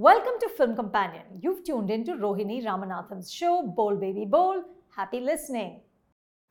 Welcome 0.00 0.34
to 0.42 0.48
Film 0.56 0.76
Companion. 0.76 1.24
You've 1.42 1.64
tuned 1.64 1.90
into 1.90 2.12
Rohini 2.12 2.64
Ramnathan's 2.64 3.32
show, 3.32 3.66
Bol 3.66 3.96
Baby 3.96 4.26
Bol. 4.26 4.62
Happy 4.94 5.18
listening. 5.18 5.80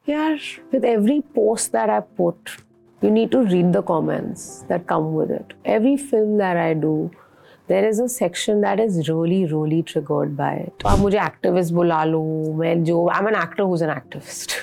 Yeah, 0.06 0.38
with 0.70 0.84
every 0.84 1.22
post 1.22 1.72
that 1.72 1.90
I 1.90 2.02
put, 2.02 2.58
you 3.02 3.10
need 3.10 3.32
to 3.32 3.44
read 3.44 3.72
the 3.72 3.84
comments 3.84 4.66
that 4.68 4.86
come 4.86 5.14
with 5.14 5.32
it. 5.32 5.54
Every 5.64 5.96
film 5.96 6.36
that 6.40 6.58
I 6.58 6.74
do, 6.74 7.10
there 7.68 7.88
is 7.88 8.00
a 8.00 8.10
section 8.10 8.60
that 8.68 8.82
is 8.82 9.08
really, 9.08 9.46
really 9.46 9.82
triggered 9.82 10.36
by 10.36 10.54
it. 10.68 10.84
आप 10.86 11.00
मुझे 11.00 11.18
activist 11.30 11.72
बुला 11.80 12.04
लो 12.04 12.22
मैं 12.60 12.84
जो 12.84 13.10
I'm 13.14 13.28
an 13.28 13.42
actor 13.46 13.70
who's 13.72 13.82
an 13.82 13.96
activist. 13.98 14.58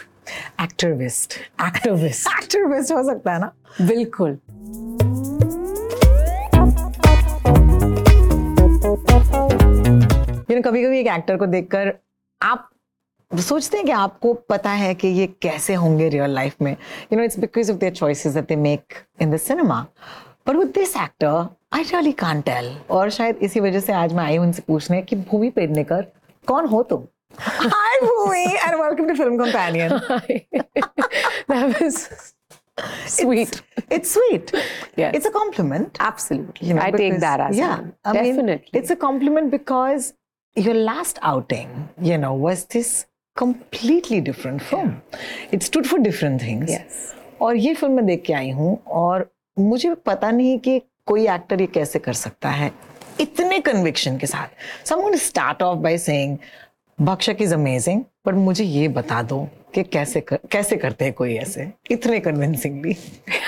Activist. 0.59 1.39
Activist. 1.71 2.29
activist 2.39 2.93
हो 2.93 3.03
सकता 3.13 3.33
है 3.33 3.41
ना? 3.41 3.53
बिल्कुल. 3.81 4.39
यू 10.55 10.61
नो 10.61 10.71
कभी 10.71 10.85
कभी 10.85 10.99
एक 10.99 11.07
एक्टर 11.07 11.37
को 11.37 11.47
देखकर 11.47 11.93
आप 12.41 12.69
सोचते 13.31 13.77
हैं 13.77 13.87
कि 13.87 13.93
आपको 13.93 14.33
पता 14.51 14.71
है 14.71 14.95
कि 14.95 15.09
ये 15.09 15.27
कैसे 15.43 15.75
होंगे 15.75 16.09
रियल 16.09 16.35
लाइफ 16.35 16.63
में 16.63 16.71
you 16.73 17.17
know 17.19 17.25
it's 17.25 17.39
because 17.39 17.73
of 17.73 17.79
their 17.79 17.93
choices 17.93 18.35
that 18.35 18.47
they 18.49 18.57
make 18.57 18.95
in 19.23 19.31
the 19.31 19.37
cinema 19.47 19.81
पर 20.47 20.57
with 20.57 20.69
this 20.75 20.97
actor 20.97 21.49
I 21.77 21.83
really 21.83 22.13
can't 22.23 22.41
tell 22.49 22.75
और 22.99 23.11
शायद 23.11 23.39
इसी 23.43 23.61
वजह 23.61 23.81
से 23.81 23.93
आज 24.03 24.13
मैं 24.15 24.25
आई 24.25 24.37
हूँ 24.37 24.47
उनसे 24.47 24.63
पूछने 24.69 25.01
कि 25.03 25.17
भूमि 25.31 25.51
पेडनेकर 25.59 26.07
कौन 26.49 26.67
हो 26.75 26.83
तुम 26.93 27.07
hi 27.41 28.01
Bhumi 28.03 28.45
and 28.45 28.75
welcome 28.83 29.09
to 29.09 29.15
film 29.15 29.39
companion 29.45 29.99
that 31.49 31.81
was 31.81 31.97
sweet. 33.07 33.51
It's 33.51 33.97
it's 33.97 34.13
sweet. 34.13 34.53
Yes. 35.01 35.15
It's 35.17 35.27
a 35.27 35.31
compliment. 35.31 35.99
Absolutely. 36.01 36.69
you 36.69 36.75
know, 36.75 36.83
I 36.83 36.91
because, 36.91 37.11
take 37.13 37.21
that 37.21 37.41
as 37.41 37.57
yeah, 37.57 37.75
one. 37.77 37.93
I 38.05 38.13
mean, 38.13 38.25
Definitely. 38.25 38.81
it's 38.81 38.91
a 38.91 38.97
compliment 38.97 39.51
because 39.51 40.09
your 40.57 40.75
last 40.75 41.19
outing, 41.23 41.89
you 42.01 42.17
know, 42.17 42.35
was 42.35 42.65
this 42.67 43.07
completely 43.37 44.21
different 44.21 44.63
film. 44.63 45.03
It 45.51 45.63
stood 45.63 45.87
for 45.87 45.99
different 45.99 46.41
things. 46.41 46.71
Yes. 46.71 47.15
और 47.43 47.57
ये 47.57 47.75
film 47.75 47.95
मैं 47.95 48.05
देख 48.07 48.23
के 48.27 48.33
आई 48.33 48.51
हूँ 48.51 48.77
और 48.87 49.31
मुझे 49.59 49.95
पता 50.07 50.31
नहीं 50.31 50.59
कि 50.59 50.81
कोई 51.07 51.27
एक्टर 51.29 51.61
ये 51.61 51.67
कैसे 51.67 51.99
कर 51.99 52.13
सकता 52.13 52.51
है 52.51 52.71
इतने 53.21 53.61
कन्विक्शन 53.61 54.19
के 54.19 54.27
साथ 54.27 54.87
so 54.89 55.01
I 55.09 55.17
start 55.19 55.63
off 55.63 55.79
by 55.79 55.99
saying 55.99 56.37
Bhakshak 56.99 57.37
is 57.41 57.55
amazing 57.55 58.05
but 58.27 58.35
मुझे 58.35 58.65
ये 58.65 58.89
बता 58.89 59.23
दो 59.23 59.49
कि 59.75 59.83
कैसे 59.83 60.21
कर, 60.21 60.39
कैसे 60.53 60.77
करते 60.77 61.05
हैं 61.05 61.15
कोई 61.15 61.35
ऐसे 61.37 61.71
इतने 61.91 62.21
convincingly 62.21 62.97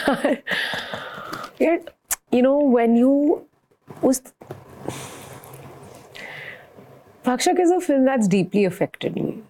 Yet, 1.58 1.88
you 2.32 2.42
know, 2.42 2.58
when 2.58 2.96
you 2.96 3.12
was 7.26 7.46
is 7.46 7.70
a 7.70 7.80
film 7.80 8.04
that's 8.04 8.28
deeply 8.28 8.64
affected 8.64 9.16
me. 9.16 9.42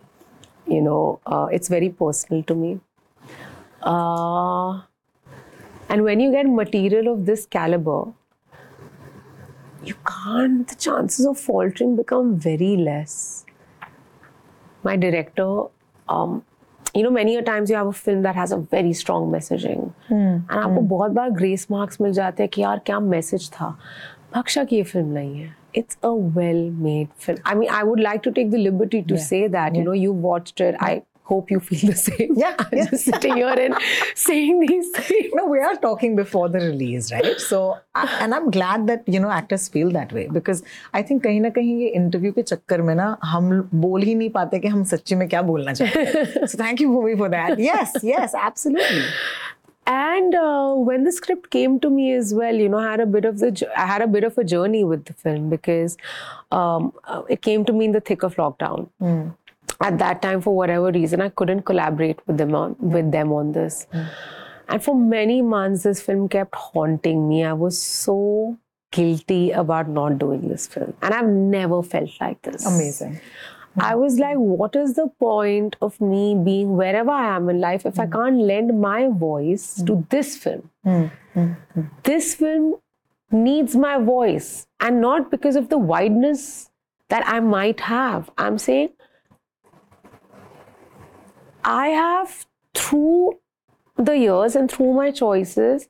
You 0.66 0.82
know, 0.82 1.20
uh, 1.26 1.48
it's 1.52 1.68
very 1.68 1.90
personal 1.90 2.42
to 2.44 2.54
me. 2.54 2.80
Uh, 3.82 4.80
and 5.88 6.02
when 6.02 6.20
you 6.20 6.32
get 6.32 6.46
material 6.46 7.12
of 7.12 7.26
this 7.26 7.46
caliber, 7.46 8.06
you 9.84 9.94
can't, 10.06 10.66
the 10.66 10.74
chances 10.74 11.26
of 11.26 11.38
faltering 11.38 11.96
become 11.96 12.36
very 12.36 12.76
less. 12.76 13.44
My 14.82 14.96
director, 14.96 15.64
um, 16.08 16.44
you 16.94 17.02
know, 17.02 17.10
many 17.10 17.36
a 17.36 17.42
times 17.42 17.70
you 17.70 17.76
have 17.76 17.86
a 17.86 17.92
film 17.92 18.22
that 18.22 18.34
has 18.34 18.52
a 18.52 18.56
very 18.56 18.92
strong 18.92 19.30
messaging. 19.30 19.92
Hmm. 20.08 20.38
And 20.48 20.58
आपको 20.58 20.80
बहुत 20.88 21.10
बार 21.10 21.30
grace 21.30 21.66
marks 21.70 22.00
मिल 22.00 22.12
जाते 22.12 22.42
हैं 22.42 22.50
कि 22.50 22.62
यार 22.62 22.78
क्या 22.86 23.00
message 23.00 23.50
था 23.52 23.76
भक्षा 24.34 24.64
की 24.64 24.76
ये 24.76 24.82
फ़िल्म 24.82 25.12
नहीं 25.12 25.38
है 25.38 25.54
it's 25.76 25.96
a 26.02 26.14
well-made 26.14 27.10
film. 27.16 27.38
I 27.44 27.54
mean, 27.54 27.70
I 27.70 27.82
would 27.84 28.00
like 28.00 28.22
to 28.24 28.32
take 28.32 28.50
the 28.50 28.58
liberty 28.58 29.02
to 29.02 29.14
yeah. 29.14 29.20
say 29.20 29.46
that. 29.48 29.74
Yeah. 29.74 29.78
You 29.78 29.84
know, 29.84 29.92
you 29.92 30.12
watched 30.12 30.60
it. 30.60 30.74
I 30.80 31.02
hope 31.26 31.50
you 31.50 31.60
feel 31.60 31.90
the 31.90 31.96
same. 32.02 32.34
Yeah, 32.34 32.54
I'm 32.58 32.78
yeah. 32.78 32.86
just 32.90 33.04
sitting 33.04 33.36
here 33.36 33.54
and 33.64 33.74
saying 34.14 34.60
these 34.60 34.90
things. 34.90 35.32
No, 35.34 35.46
we 35.46 35.58
are 35.58 35.74
talking 35.76 36.16
before 36.16 36.48
the 36.48 36.60
release, 36.60 37.12
right? 37.12 37.40
So, 37.46 37.78
and 37.94 38.34
I'm 38.34 38.50
glad 38.50 38.86
that 38.88 39.04
you 39.06 39.20
know 39.20 39.30
actors 39.30 39.68
feel 39.68 39.90
that 39.90 40.12
way 40.12 40.28
because 40.32 40.62
I 40.92 41.02
think 41.02 41.22
kahin 41.26 41.46
ना 41.46 41.52
kahin 41.58 41.80
ye 41.84 41.88
interview 42.00 42.32
ke 42.38 42.44
chakkar 42.52 42.78
mein 42.90 43.02
na 43.02 43.08
hum 43.32 43.50
bol 43.84 44.06
hi 44.10 44.14
nahi 44.22 44.32
पाते 44.38 44.62
ki 44.62 44.72
hum 44.76 44.84
सच्ची 44.92 45.18
mein 45.22 45.32
kya 45.34 45.46
bolna 45.50 45.76
chahte. 45.80 46.48
So 46.54 46.62
thank 46.62 46.84
you 46.84 46.90
Bhumi 46.94 47.16
for 47.24 47.28
that. 47.36 47.64
Yes, 47.66 47.96
yes, 48.12 48.38
absolutely. 48.48 49.04
And 49.86 50.34
uh, 50.34 50.74
when 50.74 51.04
the 51.04 51.12
script 51.12 51.50
came 51.50 51.78
to 51.80 51.88
me 51.88 52.12
as 52.12 52.34
well, 52.34 52.54
you 52.54 52.68
know, 52.68 52.78
I 52.78 52.90
had 52.90 53.00
a 53.00 53.06
bit 53.06 53.24
of 53.24 53.38
the 53.38 53.70
I 53.76 53.86
had 53.86 54.02
a 54.02 54.08
bit 54.08 54.24
of 54.24 54.36
a 54.36 54.42
journey 54.42 54.82
with 54.82 55.04
the 55.04 55.12
film 55.12 55.48
because 55.48 55.96
um, 56.50 56.92
uh, 57.04 57.22
it 57.28 57.40
came 57.40 57.64
to 57.66 57.72
me 57.72 57.84
in 57.84 57.92
the 57.92 58.00
thick 58.00 58.24
of 58.24 58.34
lockdown. 58.36 58.88
At 59.80 59.98
that 59.98 60.22
time, 60.22 60.40
for 60.40 60.56
whatever 60.56 60.90
reason, 60.90 61.20
I 61.20 61.28
couldn't 61.28 61.62
collaborate 61.62 62.18
with 62.26 62.38
them 62.38 62.54
on 62.54 62.76
with 62.80 63.12
them 63.12 63.32
on 63.32 63.52
this. 63.52 63.86
And 64.68 64.82
for 64.82 64.96
many 64.96 65.42
months, 65.42 65.84
this 65.84 66.02
film 66.02 66.28
kept 66.28 66.54
haunting 66.54 67.28
me. 67.28 67.44
I 67.44 67.52
was 67.52 67.80
so 67.80 68.58
guilty 68.90 69.52
about 69.52 69.88
not 69.88 70.18
doing 70.18 70.48
this 70.48 70.66
film, 70.66 70.94
and 71.02 71.14
I've 71.14 71.28
never 71.28 71.82
felt 71.82 72.10
like 72.20 72.42
this. 72.42 72.66
Amazing. 72.66 73.20
I 73.78 73.92
hmm. 73.92 74.00
was 74.00 74.18
like, 74.18 74.36
what 74.36 74.76
is 74.76 74.94
the 74.94 75.08
point 75.20 75.76
of 75.82 76.00
me 76.00 76.34
being 76.34 76.76
wherever 76.76 77.10
I 77.10 77.36
am 77.36 77.48
in 77.48 77.60
life 77.60 77.86
if 77.86 77.98
I 77.98 78.06
hmm. 78.06 78.12
can't 78.12 78.38
lend 78.38 78.80
my 78.80 79.08
voice 79.08 79.82
to 79.86 79.96
hmm. 79.96 80.02
this 80.10 80.36
film? 80.36 80.70
This 82.04 82.34
film 82.34 82.76
needs 83.30 83.76
my 83.76 83.98
voice, 83.98 84.66
and 84.80 85.00
not 85.00 85.30
because 85.30 85.56
of 85.56 85.68
the 85.68 85.78
wideness 85.78 86.70
that 87.08 87.26
I 87.26 87.40
might 87.40 87.80
have. 87.80 88.30
I'm 88.38 88.58
saying 88.58 88.90
I 91.64 91.88
have, 91.88 92.46
through 92.74 93.38
the 93.96 94.16
years 94.16 94.54
and 94.54 94.70
through 94.70 94.92
my 94.94 95.10
choices, 95.10 95.88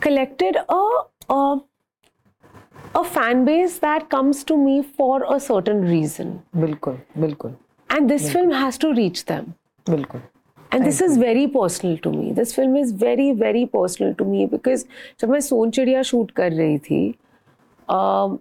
collected 0.00 0.56
a, 0.68 0.88
a 1.28 1.60
a 2.95 3.03
fan 3.03 3.45
base 3.45 3.79
that 3.79 4.09
comes 4.09 4.43
to 4.43 4.57
me 4.57 4.81
for 4.83 5.35
a 5.35 5.39
certain 5.39 5.81
reason. 5.81 6.39
बिल्कुल, 6.55 6.97
बिल्कुल, 7.17 7.55
And 7.89 8.09
this 8.09 8.31
film 8.33 8.51
has 8.51 8.77
to 8.77 8.93
reach 8.93 9.25
them. 9.25 9.53
बिल्कुल. 9.89 10.21
And 10.71 10.85
this 10.85 11.01
is 11.01 11.17
very 11.17 11.47
personal 11.47 11.97
to 12.05 12.11
me. 12.11 12.31
This 12.33 12.53
film 12.53 12.75
is 12.75 12.91
very, 12.91 13.31
very 13.31 13.65
personal 13.65 14.13
to 14.15 14.25
me 14.25 14.45
because 14.45 14.85
जब 15.19 15.29
मैं 15.29 15.39
सोन 15.39 15.71
चिड़िया 15.71 16.01
shoot 16.03 16.31
कर 16.31 16.51
रही 16.51 16.77
थी, 16.77 17.15
um, 17.89 18.39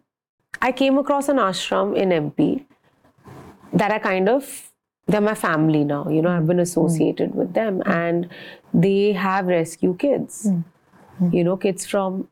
I 0.60 0.72
came 0.72 0.98
across 0.98 1.28
an 1.28 1.38
ashram 1.38 1.94
in 1.96 2.12
MP 2.12 2.64
that 3.72 3.92
I 3.92 3.98
kind 3.98 4.28
of 4.28 4.72
they're 5.06 5.20
my 5.20 5.34
family 5.34 5.84
now. 5.84 6.08
You 6.08 6.22
know, 6.22 6.30
I've 6.30 6.46
been 6.46 6.58
associated 6.60 7.34
with 7.34 7.52
them, 7.54 7.82
and 7.86 8.28
they 8.74 9.12
have 9.12 9.46
rescue 9.46 9.94
kids. 9.94 10.48
You 11.32 11.44
know, 11.44 11.56
kids 11.56 11.86
from 11.86 12.28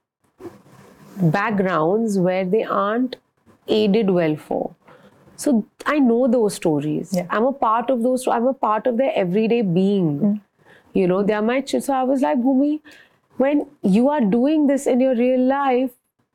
backgrounds 1.21 2.17
where 2.17 2.45
they 2.45 2.63
aren't 2.63 3.17
aided 3.67 4.09
well 4.09 4.35
for. 4.35 4.75
So 5.35 5.65
I 5.85 5.99
know 5.99 6.27
those 6.27 6.55
stories. 6.55 7.11
Yeah. 7.13 7.25
I'm 7.29 7.45
a 7.45 7.53
part 7.53 7.89
of 7.89 8.03
those. 8.03 8.27
I'm 8.27 8.47
a 8.47 8.53
part 8.53 8.87
of 8.87 8.97
their 8.97 9.11
everyday 9.15 9.61
being. 9.61 10.19
Mm. 10.19 10.41
You 10.93 11.07
know, 11.07 11.23
they 11.23 11.33
are 11.33 11.41
my 11.41 11.61
children. 11.61 11.81
So 11.83 11.93
I 11.93 12.03
was 12.03 12.21
like, 12.21 12.39
Bhumi, 12.39 12.81
when 13.37 13.65
you 13.81 14.09
are 14.09 14.19
doing 14.19 14.67
this 14.67 14.85
in 14.85 14.99
your 14.99 15.15
real 15.15 15.39
life, 15.39 15.91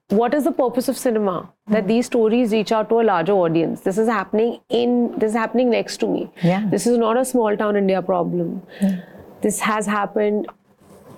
what 0.09 0.33
is 0.33 0.44
the 0.44 0.53
purpose 0.53 0.89
of 0.89 0.97
cinema? 0.97 1.50
Mm. 1.69 1.73
That 1.73 1.87
these 1.87 2.06
stories 2.06 2.53
reach 2.53 2.73
out 2.73 2.89
to 2.89 3.00
a 3.00 3.03
larger 3.03 3.33
audience. 3.33 3.83
This 3.83 3.99
is 3.99 4.09
happening 4.09 4.61
in. 4.69 5.19
This 5.19 5.31
is 5.31 5.37
happening 5.37 5.71
next 5.71 5.99
to 5.99 6.06
me. 6.06 6.31
Yeah. 6.43 6.67
This 6.71 6.87
is 6.87 6.97
not 6.97 7.19
a 7.19 7.25
small 7.25 7.56
town 7.56 7.77
India 7.77 8.00
problem. 8.00 8.62
Mm. 8.81 9.05
This 9.43 9.61
has 9.61 9.87
happened 9.87 10.47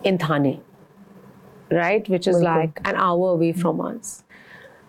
in 0.02 0.18
Thane 0.18 0.60
right? 1.70 2.08
Which 2.08 2.26
is 2.26 2.40
like 2.40 2.80
an 2.84 2.96
hour 2.96 3.30
away 3.30 3.52
from 3.52 3.80
us. 3.80 4.24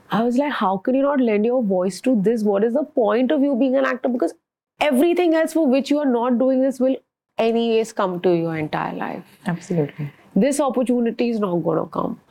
I 0.09 0.23
was 0.23 0.37
like, 0.37 0.53
how 0.53 0.77
can 0.77 0.95
you 0.95 1.01
not 1.01 1.19
lend 1.19 1.45
your 1.45 1.61
voice 1.61 1.99
to 2.01 2.19
this? 2.21 2.43
What 2.43 2.63
is 2.63 2.73
the 2.73 2.83
point 2.83 3.31
of 3.31 3.41
you 3.41 3.55
being 3.55 3.75
an 3.75 3.85
actor? 3.85 4.09
Because 4.09 4.33
everything 4.79 5.33
else 5.33 5.53
for 5.53 5.67
which 5.67 5.89
you 5.89 5.99
are 5.99 6.05
not 6.05 6.37
doing 6.37 6.61
this 6.61 6.79
will, 6.79 6.95
anyways, 7.37 7.91
come 7.91 8.21
to 8.21 8.31
your 8.31 8.57
entire 8.57 8.95
life. 8.95 9.25
Absolutely. 9.45 10.11
This 10.35 10.59
opportunity 10.59 11.29
is 11.29 11.39
not 11.39 11.55
going 11.57 11.79
to 11.79 11.89
come. 11.89 12.21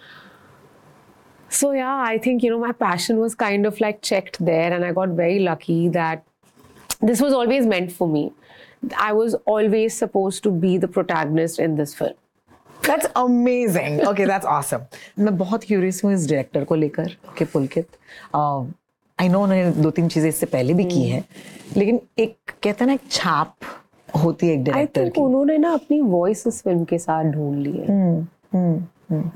So, 1.48 1.72
yeah, 1.72 2.02
I 2.02 2.18
think, 2.18 2.42
you 2.42 2.50
know, 2.50 2.58
my 2.58 2.72
passion 2.72 3.18
was 3.18 3.34
kind 3.34 3.66
of 3.66 3.80
like 3.80 4.02
checked 4.02 4.44
there, 4.44 4.72
and 4.72 4.84
I 4.84 4.92
got 4.92 5.10
very 5.10 5.40
lucky 5.40 5.88
that 5.90 6.24
this 7.00 7.20
was 7.20 7.32
always 7.32 7.66
meant 7.66 7.92
for 7.92 8.08
me. 8.08 8.32
I 8.96 9.12
was 9.12 9.34
always 9.44 9.96
supposed 9.96 10.42
to 10.44 10.50
be 10.50 10.78
the 10.78 10.88
protagonist 10.88 11.58
in 11.58 11.76
this 11.76 11.94
film. 11.94 12.14
That's 12.86 13.08
amazing. 13.16 14.00
Okay, 14.08 14.24
that's 14.30 14.46
awesome. 14.50 14.82
मैं 15.18 15.36
बहुत 15.38 15.64
curious 15.64 16.00
हूँ 16.04 16.12
इस 16.12 16.28
director 16.28 16.64
को 16.64 16.74
लेकर 16.74 17.16
के 17.38 17.44
पुलकित। 17.44 17.86
I 19.18 19.28
know 19.28 19.40
उन्होंने 19.42 19.70
दो 19.82 19.90
तीन 19.90 20.08
चीज़ें 20.08 20.28
इससे 20.28 20.46
पहले 20.46 20.74
भी 20.74 20.84
की 20.84 21.02
हैं 21.08 21.24
लेकिन 21.76 22.00
एक 22.18 22.36
कहते 22.62 22.84
हैं 22.84 22.86
ना 22.86 22.92
एक 22.92 23.10
छाप 23.10 23.54
होती 24.24 24.46
है 24.46 24.54
एक 24.54 24.64
डायरेक्टर 24.64 25.08
की। 25.08 25.20
उन्होंने 25.20 25.56
ना 25.58 25.72
अपनी 25.74 26.00
वॉइस 26.00 26.46
इस 26.46 26.62
फ़िल्म 26.62 26.84
के 26.84 26.98
साथ 26.98 27.32
ढूंढ 27.32 27.66
ली 27.66 27.72
है। 27.78 27.88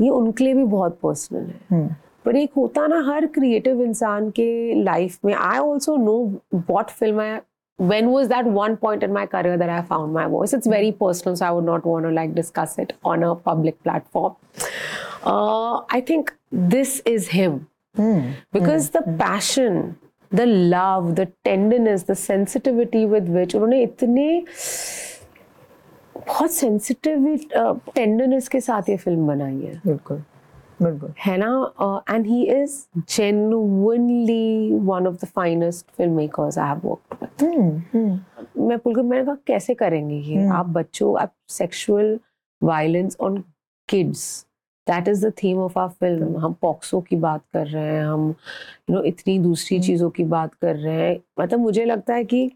ये 0.02 0.08
उनके 0.08 0.44
लिए 0.44 0.54
भी 0.54 0.64
बहुत 0.64 0.98
पर्सनल 1.02 1.50
है। 1.70 1.88
पर 2.24 2.36
एक 2.36 2.50
होता 2.56 2.86
ना 2.86 3.00
हर 3.06 3.26
क्रिएटिव 3.34 3.82
इंसान 3.82 4.30
के 4.30 4.82
लाइफ 4.82 5.18
में 5.24 5.34
I 5.34 5.58
also 5.58 5.96
know 5.96 6.16
what 6.70 6.90
film 6.90 7.20
I 7.20 7.36
when 7.79 8.09
was 8.11 8.29
that 8.29 8.45
one 8.45 8.77
point 8.77 9.03
in 9.03 9.11
my 9.11 9.25
career 9.25 9.57
that 9.57 9.69
I 9.69 9.81
found 9.81 10.13
my 10.13 10.27
voice? 10.27 10.53
It's 10.53 10.67
very 10.67 10.91
personal, 10.91 11.35
so 11.35 11.45
I 11.45 11.51
would 11.51 11.65
not 11.65 11.85
want 11.85 12.05
to 12.05 12.11
like 12.11 12.33
discuss 12.33 12.77
it 12.77 12.93
on 13.03 13.23
a 13.23 13.35
public 13.35 13.81
platform. 13.83 14.35
Uh, 15.23 15.81
I 15.89 16.01
think 16.01 16.33
this 16.51 17.01
is 17.05 17.27
him 17.29 17.67
because 18.53 18.89
the 18.91 19.01
passion, 19.19 19.97
the 20.29 20.45
love, 20.45 21.15
the 21.15 21.31
tenderness, 21.43 22.03
the 22.03 22.15
sensitivity 22.15 23.05
with 23.05 23.27
which 23.27 23.55
उन्होंने 23.55 23.81
इतने 23.83 24.45
बहुत 26.27 26.51
sensitive 26.51 27.25
tenderness 27.95 28.47
के 28.47 28.61
साथ 28.61 28.89
ये 28.89 28.97
film 28.97 29.27
बनाई 29.27 29.61
है 29.61 29.81
बिल्कुल 29.85 30.21
बिल्कुल। 30.82 31.12
है 31.26 31.36
ना? 31.36 32.04
And 32.10 32.26
he 32.26 32.42
is 32.52 32.76
genuinely 32.98 34.72
one 34.84 35.06
of 35.06 35.16
the 35.24 35.28
finest 35.34 35.86
film 35.96 36.12
makers 36.16 36.58
I 36.58 36.68
have 36.68 36.80
worked 36.84 37.42
with 37.42 38.20
मैं 38.58 38.78
पुलकर 38.78 39.02
मैंने 39.02 39.24
कहा 39.24 39.34
कैसे 39.46 39.74
करेंगे 39.74 40.16
ये? 40.16 40.46
आप 40.48 40.66
बच्चों 40.68 41.18
आप 41.20 41.32
sexual 41.50 42.18
violence 42.62 43.16
on 43.20 43.42
kids 43.88 44.46
that 44.86 45.08
is 45.08 45.26
the 45.26 45.32
theme 45.42 45.58
of 45.58 45.78
our 45.78 45.88
film 45.90 46.36
हम 46.38 46.52
पॉक्सो 46.62 47.00
की 47.00 47.16
बात 47.16 47.42
कर 47.52 47.66
रहे 47.66 47.94
हैं 47.94 48.04
हम 48.04 48.28
यू 48.90 48.96
नो 48.96 49.02
इतनी 49.04 49.38
दूसरी 49.38 49.78
चीज़ों 49.80 50.10
की 50.10 50.24
बात 50.24 50.54
कर 50.54 50.76
रहे 50.76 51.08
हैं। 51.08 51.16
मतलब 51.40 51.60
मुझे 51.60 51.84
लगता 51.84 52.14
है 52.14 52.24
कि 52.24 52.50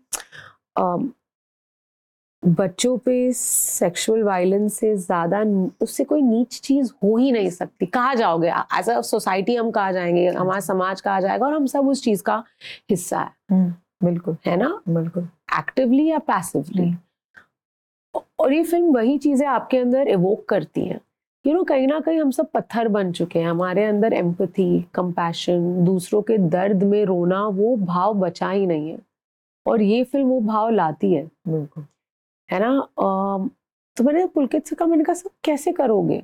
बच्चों 2.45 2.97
पे 2.99 3.33
सेक्सुअल 3.33 4.23
वायलेंस 4.23 4.75
से 4.75 4.95
ज़्यादा 4.97 5.41
उससे 5.83 6.05
कोई 6.05 6.23
नीच 6.23 6.61
चीज़ 6.61 6.93
हो 7.05 7.17
ही 7.17 7.31
नहीं 7.33 7.51
सकती। 7.51 7.87
कहा 7.87 8.15
जाओगे? 8.15 8.49
एज 8.79 8.89
अ 8.91 9.01
सोसाइटी 9.03 9.55
हम 9.57 9.71
कहा 9.71 9.93
जाएँगे? 9.93 10.27
हमारा 10.29 10.61
समाज 10.61 11.01
कहा 11.01 11.21
जाएगा? 11.21 11.47
और 11.47 11.55
हम 11.55 11.67
सब 11.67 11.89
उस 11.89 12.03
चीज़ 12.05 12.23
का 12.23 12.43
हिस्सा 12.91 13.21
है। 13.53 13.69
बिल्कुल। 14.05 14.37
है 14.47 14.57
ना? 14.57 14.69
बिल्कुल। 14.89 15.29
एक्टिवली 15.59 16.07
या 16.07 16.19
पैसिवली 16.19 16.95
और 18.41 18.53
ये 18.53 18.63
फ़िल्म 18.65 18.93
वही 18.95 19.17
चीज़ें 19.19 19.47
आपके 19.47 19.79
अंदर 19.79 20.09
इवोक 20.09 20.45
करती 20.49 20.85
हैं। 20.85 21.01
यू 21.45 21.55
नो 21.55 21.63
कहीं 21.65 21.87
ना 21.87 22.01
कहीं 22.01 22.21
हम 22.21 22.31
सब 22.31 22.51
पत्थर 22.55 22.89
बन 22.89 23.13
चुके 23.13 23.39
हैं। 23.39 23.47
हमारे 23.47 23.85
अंदर 23.85 24.13
एम्पथी 24.13 24.81
कंपैशन 24.95 25.85
दूसरों 25.85 26.23
के 26.23 26.39
दर्द 26.39 26.83
में 26.83 27.05
रोना 27.05 27.47
वो 27.49 27.77
भाव 27.77 28.15
बचा 28.21 28.51
ही 28.51 28.67
नहीं 28.67 28.91
है। 28.91 28.99
और 29.67 29.83
ये 29.83 30.05
फ़िल्म 30.05 30.29
वो 30.29 30.41
भाव 30.43 30.71
लाती 30.71 31.13
है। 31.15 31.25
बिल्कुल। 31.49 31.85
है 32.55 32.61
ना? 32.61 32.79
आ, 32.79 33.47
तो 33.97 34.05
मैंने 34.05 34.27
पुलकित 34.27 34.67
से 34.67 34.77
कहा 34.77 34.89
मैंने 34.89 35.05
कहा 35.05 35.15
सब 35.15 35.31
कैसे 35.45 35.73
करोगे? 35.73 36.23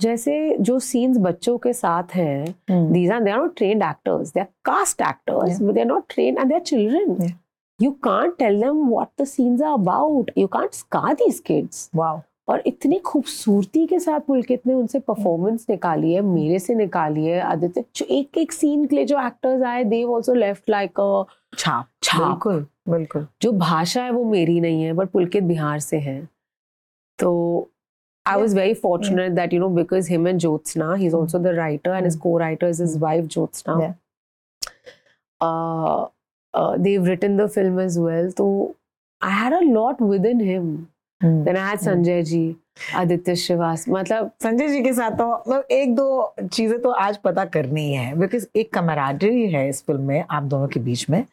जैसे 0.00 0.56
जो 0.60 0.78
सीन्स 0.80 1.18
बच्चों 1.18 1.56
के 1.58 1.72
साथ 1.72 2.14
हैं 2.14 2.92
these 2.92 3.10
are 3.12 3.22
they 3.24 3.30
are 3.30 3.38
not 3.38 3.56
train 3.56 3.82
actors 3.82 4.32
they 4.32 4.40
are 4.40 4.46
cast 4.64 5.00
actors 5.00 5.60
but 5.62 5.72
they 5.74 5.80
are 5.80 5.86
not 5.86 6.04
train 6.08 6.38
and 6.38 6.48
they 6.48 6.54
are 6.54 6.60
children 6.60 7.32
you 7.80 7.90
can't 8.04 8.36
tell 8.38 8.60
them 8.60 8.88
what 8.88 9.22
the 9.22 9.24
scenes 9.24 9.62
are 9.62 9.72
about 9.72 10.30
you 10.38 10.46
can't 10.46 10.74
scar 10.74 11.12
these 11.12 11.40
kids 11.40 11.90
wow 11.94 12.20
और 12.48 12.62
इतनी 12.66 12.98
खूबसूरती 12.98 13.86
के 13.86 13.98
साथ 14.00 14.20
पुलकित 14.20 14.66
ने 14.66 14.74
उनसे 14.74 14.98
performance 14.98 15.66
निकाली 15.70 16.12
है 16.12 16.20
मेरे 16.20 16.58
से 16.58 16.74
निकाली 16.74 17.24
है 17.26 17.40
आदित्य 17.40 18.04
एक 18.10 18.38
एक 18.38 18.52
सीन 18.52 18.84
के 18.86 18.96
लिए 18.96 19.04
जो 19.04 19.26
एक्टर्स 19.26 19.62
आए 19.62 19.84
दे 19.84 20.02
ऑल्सो 20.04 20.34
लेफ़्ट 20.34 20.70
लाइक 20.70 21.00
छाप 21.58 21.88
छाप। 22.02 22.66
बिल्कुल। 22.86 23.26
जो 23.42 23.52
भाषा 23.52 24.02
है 24.04 24.10
वो 24.10 24.24
मेरी 24.30 24.60
नहीं 24.60 24.82
है 24.82 24.92
बट 24.92 25.08
पुलकित 25.10 25.44
बिहार 25.44 25.80
से 25.80 25.98
है। 25.98 26.20
तो 27.18 27.30
I 28.26 28.40
was 28.40 28.56
very 28.56 28.74
fortunate 28.74 29.32
that 29.32 29.52
you 29.52 29.60
know 29.60 29.68
because 29.68 30.10
him 30.10 30.28
and 30.28 30.38
Jyotsna 30.40 30.94
he 30.94 31.06
is 31.06 31.14
also 31.16 31.38
the 31.38 31.46
writer 31.56 31.90
and 31.90 32.04
his 32.04 32.16
co 32.22 32.36
writer 32.38 32.68
is 32.68 32.82
his 32.82 32.96
wife 33.02 33.24
Jyotsna 33.26 33.78
Yeah. 33.80 33.94
uh, 35.40 36.06
uh, 36.54 36.76
they've 36.78 37.06
written 37.10 37.36
the 37.36 37.48
film 37.48 37.78
as 37.78 37.98
well. 37.98 38.30
So 38.38 38.76
i 39.20 39.30
had 39.30 39.52
a 39.52 39.64
lot 39.64 40.00
within 40.00 40.40
him. 40.40 40.68
Then 41.20 41.56
i 41.56 41.66
had 41.66 41.80
sanjay 41.80 42.16
ji 42.30 42.40
aditya 43.00 43.34
shivas 43.42 43.84
मतलब 43.88 44.30
संजय 44.42 44.68
जी 44.68 44.82
के 44.82 44.92
साथ 44.92 45.10
तो 45.18 45.28
मतलब 45.32 45.66
एक 45.72 45.94
दो 45.96 46.34
चीज़ें 46.42 46.80
तो 46.82 46.90
आज 47.04 47.16
पता 47.24 47.44
करनी 47.56 47.82
ही 47.82 47.94
है 47.94 48.14
बिकॉज़ 48.18 48.46
एक 48.56 48.72
कमराडरी 48.74 49.50
है 49.52 49.68
इस 49.68 49.82
फ़िल्म 49.86 50.02
में 50.08 50.24
आप 50.30 50.42
दोनों 50.42 50.68
के 50.68 50.80
बीच 50.80 51.08
में। 51.10 51.24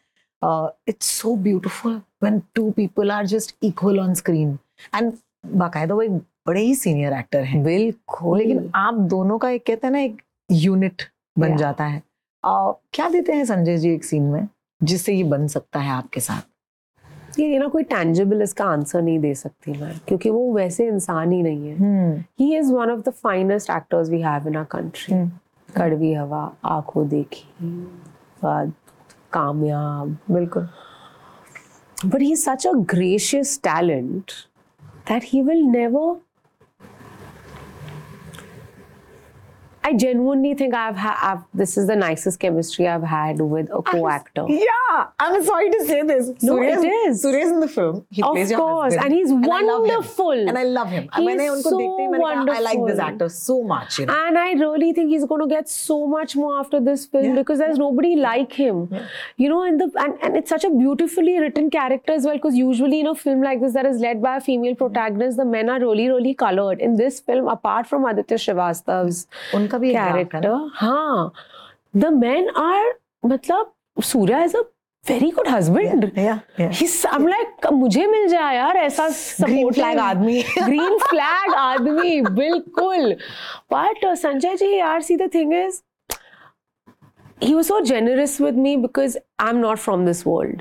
It's 0.88 1.06
so 1.06 1.34
beautiful 1.36 2.00
when 2.22 2.40
two 2.54 2.70
people 2.70 3.10
are 3.10 3.26
just 3.26 3.56
equal 3.62 4.00
on 4.00 4.14
screen 4.14 4.58
and 4.94 5.12
बाकायदा 5.46 5.94
वो 5.94 6.02
एक 6.02 6.12
बड़े 6.46 6.60
ही 6.60 6.74
सीनियर 6.74 7.12
एक्टर 7.12 7.42
हैं। 7.44 7.62
बिल्कुल। 7.64 8.38
लेकिन 8.38 8.70
आप 8.74 8.94
दोनों 8.94 9.38
का 9.38 9.50
एक 9.50 9.64
कहते 9.66 9.86
हैं 9.86 9.92
ना 9.92 10.00
एक 10.00 10.22
यूनिट 10.50 11.02
बन 11.38 11.48
Yeah. 11.48 11.58
जाता 11.58 11.84
है। 11.84 12.02
Uh, 12.44 12.74
क्या 12.92 13.08
देते 13.08 13.32
हैं 13.32 13.44
संजय 13.44 13.76
जी 13.76 13.92
एक 13.94 14.04
सीन 14.04 14.22
में 14.22 14.48
जिससे 14.80 15.12
ये 15.12 15.24
बन 15.24 15.46
सकता 15.48 15.80
है 15.80 15.90
आपके 15.90 16.20
साथ? 16.20 16.42
ये 17.38 17.58
ना 17.58 17.66
कोई 17.68 17.82
टैंजिबल 17.82 18.42
इसका 18.42 18.64
आंसर 18.64 19.02
नहीं 19.02 19.18
दे 19.18 19.34
सकती 19.34 19.72
मैं 19.72 19.92
क्योंकि 20.08 20.30
वो 20.30 20.52
वैसे 20.54 20.86
इंसान 20.88 21.32
ही 21.32 21.42
नहीं 21.42 21.68
है। 21.68 22.26
He 22.40 22.56
is 22.56 22.72
one 22.72 22.90
of 22.90 23.00
the 23.00 23.12
finest 23.12 23.70
actors 23.70 24.08
we 24.10 24.20
have 24.24 24.48
in 24.50 24.58
our 24.62 24.68
country 24.76 25.12
Hmm. 25.14 25.28
कड़वी 25.68 26.12
हवा 26.14 26.42
आँखों 26.64 27.08
देखी 27.08 27.44
बाद 28.42 28.72
कामयाब 29.34 30.16
बिल्कुल। 30.30 30.68
But 32.06 32.20
he 32.22 32.34
such 32.36 32.66
a 32.66 32.72
gracious 32.90 33.58
talent 33.64 34.32
that 35.08 35.22
he 35.26 35.42
will 35.42 35.62
never 35.72 36.14
I 39.84 39.94
genuinely 39.94 40.54
think 40.54 40.74
I've 40.74 40.96
had 40.96 41.16
I've, 41.20 41.42
this 41.52 41.76
is 41.76 41.86
the 41.88 41.96
nicest 41.96 42.38
chemistry 42.38 42.86
I've 42.86 43.02
had 43.02 43.40
with 43.40 43.68
a 43.70 43.82
co-actor. 43.82 44.42
I'm, 44.42 44.48
yeah, 44.48 45.06
I'm 45.18 45.42
sorry 45.44 45.70
to 45.70 45.84
say 45.86 46.02
this. 46.02 46.28
No, 46.42 46.56
Surya's, 46.56 46.84
it 46.84 46.88
is. 46.88 47.24
Suresh 47.24 47.50
in 47.50 47.60
the 47.60 47.68
film. 47.68 48.06
He 48.10 48.22
of 48.22 48.32
plays 48.32 48.50
your 48.50 48.60
course, 48.60 48.94
husband. 48.94 49.04
and 49.04 49.14
he's 49.14 49.32
wonderful. 49.32 50.30
And 50.30 50.56
I 50.56 50.64
love 50.64 50.88
him. 50.88 51.08
I 51.12 51.20
unko 51.20 51.62
so 51.62 51.78
wonderful. 51.78 52.54
I 52.54 52.60
like 52.60 52.78
this 52.86 52.98
actor 52.98 53.28
so 53.28 53.62
much. 53.62 53.98
You 53.98 54.06
know? 54.06 54.26
And 54.26 54.38
I 54.38 54.52
really 54.52 54.92
think 54.92 55.10
he's 55.10 55.24
going 55.24 55.40
to 55.40 55.48
get 55.48 55.68
so 55.68 56.06
much 56.06 56.36
more 56.36 56.58
after 56.58 56.80
this 56.80 57.06
film 57.06 57.24
yeah. 57.24 57.34
because 57.34 57.58
there's 57.58 57.78
yeah. 57.78 57.84
nobody 57.84 58.16
like 58.16 58.52
him. 58.52 58.88
Yeah. 58.90 59.08
You 59.36 59.48
know, 59.48 59.62
and 59.64 59.80
the 59.80 59.90
and, 59.98 60.14
and 60.22 60.36
it's 60.36 60.50
such 60.50 60.64
a 60.64 60.70
beautifully 60.70 61.38
written 61.40 61.70
character 61.70 62.12
as 62.12 62.24
well 62.24 62.36
because 62.36 62.54
usually 62.54 63.00
in 63.00 63.06
a 63.06 63.14
film 63.14 63.42
like 63.42 63.60
this 63.60 63.72
that 63.74 63.86
is 63.86 64.00
led 64.00 64.22
by 64.22 64.36
a 64.36 64.40
female 64.40 64.74
protagonist, 64.74 65.36
the 65.38 65.44
men 65.44 65.68
are 65.68 65.80
really 65.80 66.08
really 66.08 66.34
colored. 66.34 66.80
In 66.80 66.96
this 66.96 67.20
film, 67.20 67.48
apart 67.48 67.86
from 67.86 68.04
Aditya 68.04 68.36
Srivastava's. 68.38 69.26
का 69.78 69.78
character 69.78 70.70
हाँ। 70.74 71.32
The 71.96 72.04
man 72.04 72.48
are 72.48 72.94
मतलब 73.26 73.72
Surya 74.02 74.42
is 74.44 74.56
a 74.56 74.60
very 75.10 75.30
good 75.30 75.48
husband 75.48 76.10
मुझे 77.72 78.06
मिल 78.06 78.28
जाए 78.28 78.56
यार 78.56 78.76
ऐसा 78.76 79.08
support 79.08 79.74
flag 79.74 79.98
आदमी। 79.98 80.42
Green 80.62 80.98
flag 80.98 81.54
आदमी 81.54 82.20
बिल्कुल। 82.20 83.16
But 83.72 84.06
uh, 84.06 84.14
Sanjay 84.14 84.56
ji 84.56 84.78
are 84.78 85.02
see 85.02 85.16
the 85.16 85.30
thing 85.34 85.52
is 85.52 85.82
he 87.42 87.54
was 87.54 87.66
so 87.66 87.80
generous 87.80 88.40
with 88.40 88.54
me 88.54 88.76
because 88.76 89.18
I 89.40 89.50
am 89.50 89.56
not 89.56 89.78
from 89.78 90.06
this 90.06 90.26
world 90.26 90.60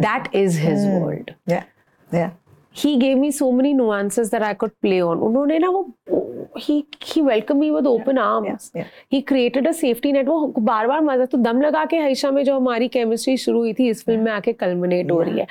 that 0.00 0.34
is 0.34 0.60
his 0.60 1.02
world 1.02 1.30
He 2.74 2.90
gave 3.00 3.18
me 3.18 3.30
so 3.30 3.52
many 3.52 3.74
nuances 3.74 4.30
that 4.30 4.42
I 4.42 4.54
could 4.54 4.72
play 4.84 5.00
on. 5.02 5.18
उन्होंने 5.28 5.58
ना 5.58 5.68
वो 5.70 5.82
he 6.58 6.74
he 7.10 7.22
welcomed 7.22 7.60
me 7.60 7.70
with 7.70 7.86
open 7.86 8.18
arms. 8.18 8.70
yeah. 8.76 8.86
He 9.08 9.20
created 9.22 9.66
a 9.66 9.72
safety 9.72 10.12
net. 10.12 10.26
वो 10.26 10.46
बार 10.58 10.86
बार 10.86 11.00
मज़ा 11.00 11.24
तो 11.24 11.38
दम 11.38 11.60
लगा 11.62 11.84
के 11.84 11.96
हईशा 11.98 12.30
में 12.30 12.42
जो 12.44 12.56
हमारी 12.56 12.88
केमिस्ट्री 12.88 13.36
शुरू 13.36 13.58
हुई 13.58 13.72
थी 13.78 13.88
इस 13.90 14.02
फ़िल्म 14.04 14.22
में 14.24 14.32
आके 14.32 14.52
कल्मिनेट 14.52 15.10
हो 15.10 15.20
रही 15.20 15.38
है। 15.38 15.46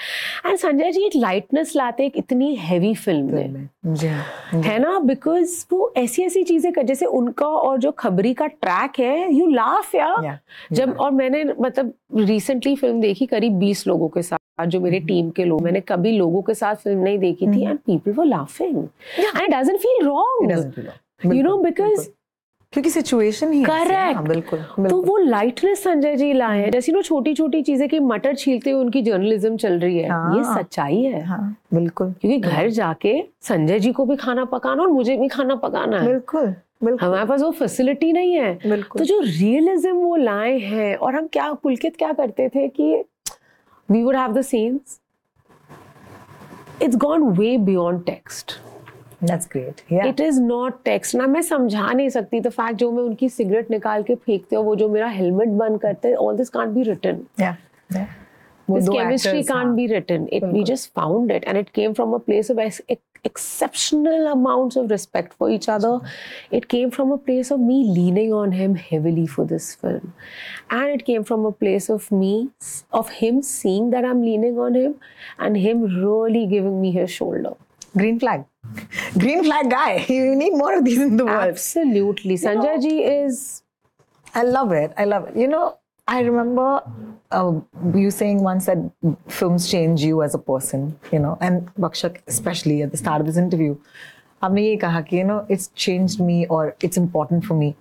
एंड 0.46 0.58
संजय 0.58 0.92
जी 0.92 1.06
एक 1.06 1.16
लाइटनेस 1.16 1.76
लाते 1.76 2.06
एक 2.06 2.18
इतनी 2.18 2.54
हैवी 2.56 2.94
फ़िल्म 2.96 3.26
में। 3.54 3.70
हाँ 3.86 4.62
है 4.64 4.78
ना? 4.80 5.00
बिकॉज़ 5.00 5.66
वो 5.72 5.94
ऐसी 5.98 6.24
ऐसी 6.24 6.44
चीज़ें 6.44 6.72
कर 6.74 6.84
जैसे 6.84 7.06
उनका 7.06 7.48
और 7.48 7.78
जो 7.80 7.92
खबरी 7.92 8.34
का 8.34 8.48
ट्रैक 8.48 9.00
है 9.00 9.34
यू 9.34 9.48
लाफ 9.52 9.96
यार। 9.96 10.22
Yeah, 10.26 10.38
जब 10.76 10.98
और 11.00 11.12
मैंने 11.12 11.44
मतलब 11.60 11.94
रिसेंटली 12.18 12.76
फ़िल्म 12.76 13.02
देखी 13.02 13.26
करीब 13.26 13.60
बीस 13.60 13.88
लोगों 13.88 14.10
के 14.10 14.22
साथ। 14.22 14.40
जो 14.60 14.80
मेरे 14.80 15.00
टीम 15.00 15.30
के 15.30 15.46
लोग 15.46 15.62
मैंने 15.62 15.80
कभी 15.82 16.12
लोगों 16.18 16.42
के 16.42 16.54
साथ 16.54 16.76
फ़िल्म 16.76 17.04
नहीं 17.04 17.20
देखी 17.20 17.48
थी 17.48 17.62
and 17.66 17.78
people 17.80 18.12
were 18.14 18.26
laughing 18.26 18.78
and 18.78 19.44
it 19.44 19.50
doesn't 19.52 19.78
feel 19.80 20.06
wrong. 20.06 20.92
You 21.26 21.44
know 21.44 21.58
because 21.58 22.10
क्योंकि 22.74 22.90
सिचुएशन 22.90 23.52
ही 23.54 23.62
है 23.62 23.68
ना, 23.68 23.78
Correct. 23.78 24.28
बिल्कुल 24.28 24.60
तो 24.90 25.02
वो 25.02 25.18
लाइटनेस 25.18 25.84
संजय 25.84 26.16
जी 26.16 26.32
लाए 26.34 26.60
हैं. 26.60 26.70
जैसे 26.72 26.92
नो 26.92 27.02
छोटी 27.02 27.34
छोटी 27.34 27.62
चीज़ें 27.62 27.88
कि 27.90 28.00
मटर 28.00 28.36
छीलते 28.36 28.72
हुए 28.72 28.82
उनकी 28.82 29.02
जर्नलिज्म 29.02 29.58
चल 29.58 29.80
रही 29.80 29.98
है. 29.98 30.10
हाँ। 30.10 30.38
ये 30.38 30.44
सच्चाई 30.54 31.02
है. 31.02 31.24
हाँ 31.26 31.56
बिल्कुल 31.74 32.14
क्योंकि 32.22 32.38
घर 32.40 32.70
जाके 32.70 33.14
संजय 33.42 33.80
जी 33.80 33.92
को 33.92 34.06
भी 34.06 34.16
खाना 34.16 34.46
पकाना 34.46 34.84
और 34.84 34.90
मुझे 34.90 35.18
भी 35.18 35.28
खाना 35.28 35.56
पकाना 35.56 36.00
है. 36.00 36.08
बिल्कुल 36.08 36.46
बिल्कुल. 36.84 37.08
हमारे 37.08 37.26
पास 37.26 37.42
वो 37.42 37.52
फैसिलिटी 37.52 38.12
नहीं 38.14 38.34
है. 38.34 38.54
तो 38.98 39.04
जो 39.04 39.20
रियलिज्म 39.20 39.94
वो 39.94 40.16
लाए 40.16 40.58
हैं 40.60 40.96
और 40.96 41.16
हम 41.16 41.28
क्या 41.34 41.52
पुलकित 41.54 41.96
क्या 41.98 42.14
करते 42.14 42.50
थे 42.50 42.68
कि 42.68 43.04
we 43.91 44.03
would 44.03 44.17
have 44.17 44.33
the 44.33 44.43
scenes 44.43 45.01
it's 46.83 46.97
gone 46.97 47.29
way 47.39 47.57
beyond 47.59 48.05
text 48.07 48.61
That's 49.23 49.49
great. 49.53 49.79
Yeah. 49.93 50.07
It 50.07 50.21
is 50.21 50.39
not 50.41 50.83
text 50.85 51.15
ना 51.15 51.27
मैं 51.27 51.41
समझा 51.43 51.93
नहीं 51.93 52.09
सकती 52.09 52.41
द 52.41 52.49
फैक्ट 52.49 52.79
जो 52.79 52.91
मैं 52.93 53.03
उनकी 53.03 53.29
सिगरेट 53.29 53.71
निकाल 53.71 54.03
के 54.03 54.15
फेंकते 54.15 54.57
हो 54.57 54.63
वो 54.63 54.75
जो 54.77 54.89
मेरा 54.89 55.09
हेलमेट 55.09 55.49
बंद 55.59 55.81
करते 55.81 56.13
all 56.15 56.37
this 56.37 56.49
can't 56.49 56.75
be 56.75 56.83
written 56.83 57.21
yeah. 57.41 57.55
Yeah. 57.91 58.07
वो 58.69 58.79
this 58.79 58.87
दो 58.87 58.93
chemistry 58.93 59.31
actors, 59.31 59.49
can't 59.49 59.67
हाँ. 59.67 59.77
be 59.77 59.87
written 59.93 60.29
it 60.39 60.47
we 60.53 60.65
just 60.71 60.91
found 61.01 61.33
it 61.37 61.49
and 61.49 61.61
it 61.63 61.73
came 61.79 61.95
from 61.95 62.15
a 62.15 62.21
place 62.29 62.53
of 62.55 62.63
ex- 62.67 62.81
ex- 62.91 63.10
exceptional 63.24 64.28
amounts 64.28 64.76
of 64.76 64.90
respect 64.90 65.34
for 65.34 65.50
each 65.50 65.70
other 65.70 66.00
it 66.52 66.68
came 66.68 66.90
from 66.90 67.12
a 67.12 67.18
place 67.18 67.52
of 67.52 67.60
me 67.60 67.84
leaning 67.98 68.34
on 68.34 68.52
him 68.52 68.76
heavily 68.76 69.26
for 69.28 69.46
this 69.46 69.76
film 69.76 70.14
and 70.70 70.90
it 70.90 71.06
came 71.06 71.24
from 71.24 71.46
a 71.46 71.52
place 71.52 71.90
of 71.90 72.12
me 72.12 72.50
of 72.92 73.10
him 73.22 73.42
seeing 73.42 73.92
that 73.92 74.04
i'm 74.04 74.22
leaning 74.22 74.58
on 74.60 74.74
him 74.74 74.96
and 75.40 75.58
him 75.58 75.84
really 75.84 76.48
giving 76.48 76.82
me 76.82 76.92
his 76.92 77.12
shoulder 77.12 77.54
Green 77.94 78.20
flag. 78.20 78.46
Green 79.18 79.44
flag 79.44 79.70
guy. 79.70 80.06
You 80.10 80.36
need 80.36 80.52
more 80.52 80.78
of 80.78 80.86
these 80.86 80.98
in 80.98 81.18
the 81.18 81.26
world. 81.26 81.50
absolutely 81.50 82.38
sanjay 82.44 82.76
ji 82.84 83.04
is 83.04 83.64
I 84.34 84.44
love 84.44 84.72
it. 84.72 84.94
I 84.98 85.04
love 85.04 85.28
it. 85.28 85.36
You 85.36 85.48
know, 85.48 85.78
I 86.12 86.20
remember 86.20 86.84
uh, 87.32 87.54
you 87.96 88.12
saying 88.12 88.44
once 88.44 88.66
that 88.66 88.80
films 89.30 89.70
change 89.72 90.04
you 90.04 90.22
as 90.24 90.36
a 90.36 90.38
person, 90.38 91.00
you 91.10 91.20
know, 91.20 91.38
and 91.40 91.74
Bhakshak, 91.76 92.18
especially 92.28 92.82
at 92.82 92.92
the 92.92 92.98
start 92.98 93.22
of 93.22 93.28
this 93.28 93.38
interview, 93.38 93.78
you 94.44 95.24
know, 95.24 95.46
it's 95.48 95.70
changed 95.70 96.20
me 96.20 96.48
or 96.48 96.76
it's 96.82 96.98
important 96.98 97.46
for 97.46 97.54
me. 97.54 97.78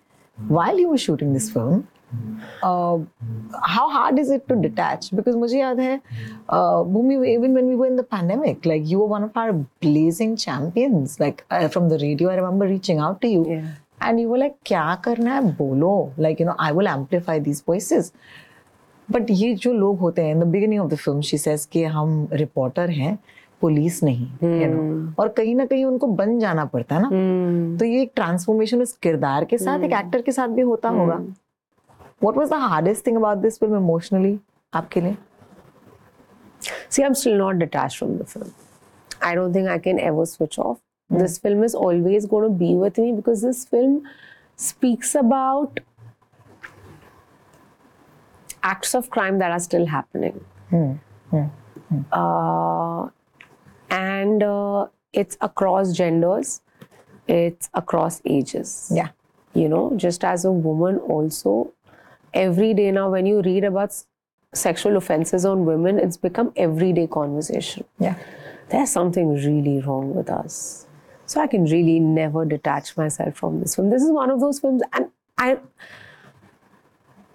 While 0.47 0.79
you 0.79 0.91
were 0.91 0.99
shooting 0.99 1.33
this 1.33 1.51
film, 1.51 1.89
uh, 2.63 2.99
how 3.65 3.91
hard 3.91 4.21
is 4.21 4.31
it 4.31 4.47
to 4.49 4.55
detach? 4.55 5.11
Because 5.11 5.35
uh, 5.35 6.85
Bhumi, 6.95 7.29
even 7.35 7.53
when 7.53 7.67
we 7.67 7.75
were 7.75 7.87
in 7.87 7.97
the 7.97 8.05
pandemic, 8.05 8.65
like 8.65 8.87
you 8.87 9.01
were 9.01 9.07
one 9.07 9.25
of 9.25 9.37
our 9.37 9.53
blazing 9.81 10.37
champions. 10.37 11.19
Like 11.19 11.45
uh, 11.51 11.67
from 11.67 11.89
the 11.89 11.99
radio, 11.99 12.31
I 12.31 12.37
remember 12.37 12.67
reaching 12.67 13.01
out 13.01 13.21
to 13.23 13.29
you. 13.29 13.65
And 14.03 14.19
you 14.21 14.29
वो 14.29 14.37
like 14.37 14.55
क्या 14.67 14.95
करना 15.05 15.35
है? 15.35 15.43
बोलो. 15.57 16.13
Like 16.19 16.41
you 16.41 16.47
know 16.47 16.55
I 16.61 16.73
will 16.73 16.87
amplify 16.87 17.41
these 17.41 17.63
voices 17.69 18.13
but 19.11 19.31
ये 19.31 19.55
जो 19.55 19.73
लोग 19.73 19.99
होते 19.99 20.23
हैं 20.23 20.35
in 20.35 20.41
the 20.41 20.45
beginning 20.45 20.83
of 20.83 20.91
the 20.91 20.97
film 20.97 21.21
she 21.21 21.39
says 21.39 21.65
कि 21.67 21.85
हम 21.85 22.29
रिपोर्टर 22.33 22.91
हैं 22.91 23.19
पुलिस 23.61 24.03
नहीं 24.05 24.27
यू 24.27 24.67
hmm. 24.67 24.75
नो 24.75 25.13
और 25.19 25.29
कहीं 25.29 25.55
ना 25.55 25.65
कहीं 25.67 25.85
उनको 25.85 26.07
बन 26.07 26.39
जाना 26.39 26.65
पड़ता 26.65 26.97
है 26.97 27.03
ना। 27.03 27.09
Hmm. 27.09 27.79
तो 27.79 27.85
ये 27.85 28.03
एक 28.03 28.13
ट्रांसफॉर्मेशन 28.15 28.83
उस 28.83 28.93
किरदार 28.93 29.45
के 29.45 29.59
साथ 29.59 29.79
hmm. 29.79 29.85
एक 29.85 29.93
एक्टर 29.93 30.23
के 30.23 30.33
साथ 30.33 30.49
भी 30.49 30.63
होता 30.63 30.89
hmm. 30.89 30.99
होगा 30.99 31.19
what 32.23 32.37
was 32.37 32.51
the 32.51 32.55
hardest 32.55 33.07
thing 33.07 33.17
about 33.17 33.39
this 33.39 33.59
film 33.59 33.77
emotionally 33.77 34.39
आपके 34.75 35.01
लिए? 35.01 35.17
See 36.91 37.03
I 37.03 37.07
am 37.07 37.13
still 37.13 37.35
not 37.35 37.55
detach 37.55 37.97
from 37.99 38.17
the 38.17 38.23
film 38.23 38.51
I 39.23 39.35
don't 39.35 39.55
think 39.55 39.69
I 39.69 39.79
can 39.79 39.99
ever 39.99 40.25
switch 40.25 40.59
off 40.59 40.79
This 41.11 41.39
film 41.39 41.65
is 41.65 41.75
always 41.75 42.27
going 42.27 42.45
to 42.45 42.51
be 42.51 42.75
with 42.75 42.99
me 42.99 43.13
because 43.13 43.43
this 43.43 43.65
film 43.65 44.09
speaks 44.57 45.15
about 45.15 45.81
acts 48.63 48.95
of 48.95 49.11
crime 49.11 49.39
that 49.39 49.51
are 49.51 49.59
still 49.59 49.87
happening. 49.87 50.45
Uh, 52.13 53.09
and 53.91 54.43
uh, 54.43 54.87
it's 55.13 55.37
across 55.41 55.93
genders, 55.93 56.61
it's 57.27 57.69
across 57.75 58.21
ages. 58.25 58.93
या 58.97 59.05
you 59.55 59.69
know 59.69 59.93
just 59.97 60.25
as 60.25 60.45
a 60.45 60.51
woman 60.53 60.99
also 60.99 61.73
every 62.33 62.73
day 62.75 62.91
now 62.93 63.11
when 63.11 63.27
you 63.27 63.43
read 63.43 63.65
about 63.65 63.93
sexual 64.55 64.97
offenses 64.97 65.45
on 65.45 65.65
women 65.65 65.99
it's 65.99 66.17
become 66.17 66.53
everyday 66.57 67.07
conversation. 67.07 67.85
Yeah. 67.99 68.15
there's 68.69 68.91
something 68.91 69.35
really 69.35 69.81
wrong 69.81 70.15
with 70.15 70.31
us 70.31 70.87
so 71.31 71.41
i 71.41 71.47
can 71.55 71.65
really 71.73 71.99
never 72.01 72.45
detach 72.53 72.97
myself 73.03 73.43
from 73.43 73.61
this 73.61 73.77
film 73.77 73.91
this 73.91 74.03
is 74.09 74.13
one 74.21 74.31
of 74.37 74.41
those 74.47 74.61
films 74.67 74.83
and 74.93 75.11
i 75.39 75.57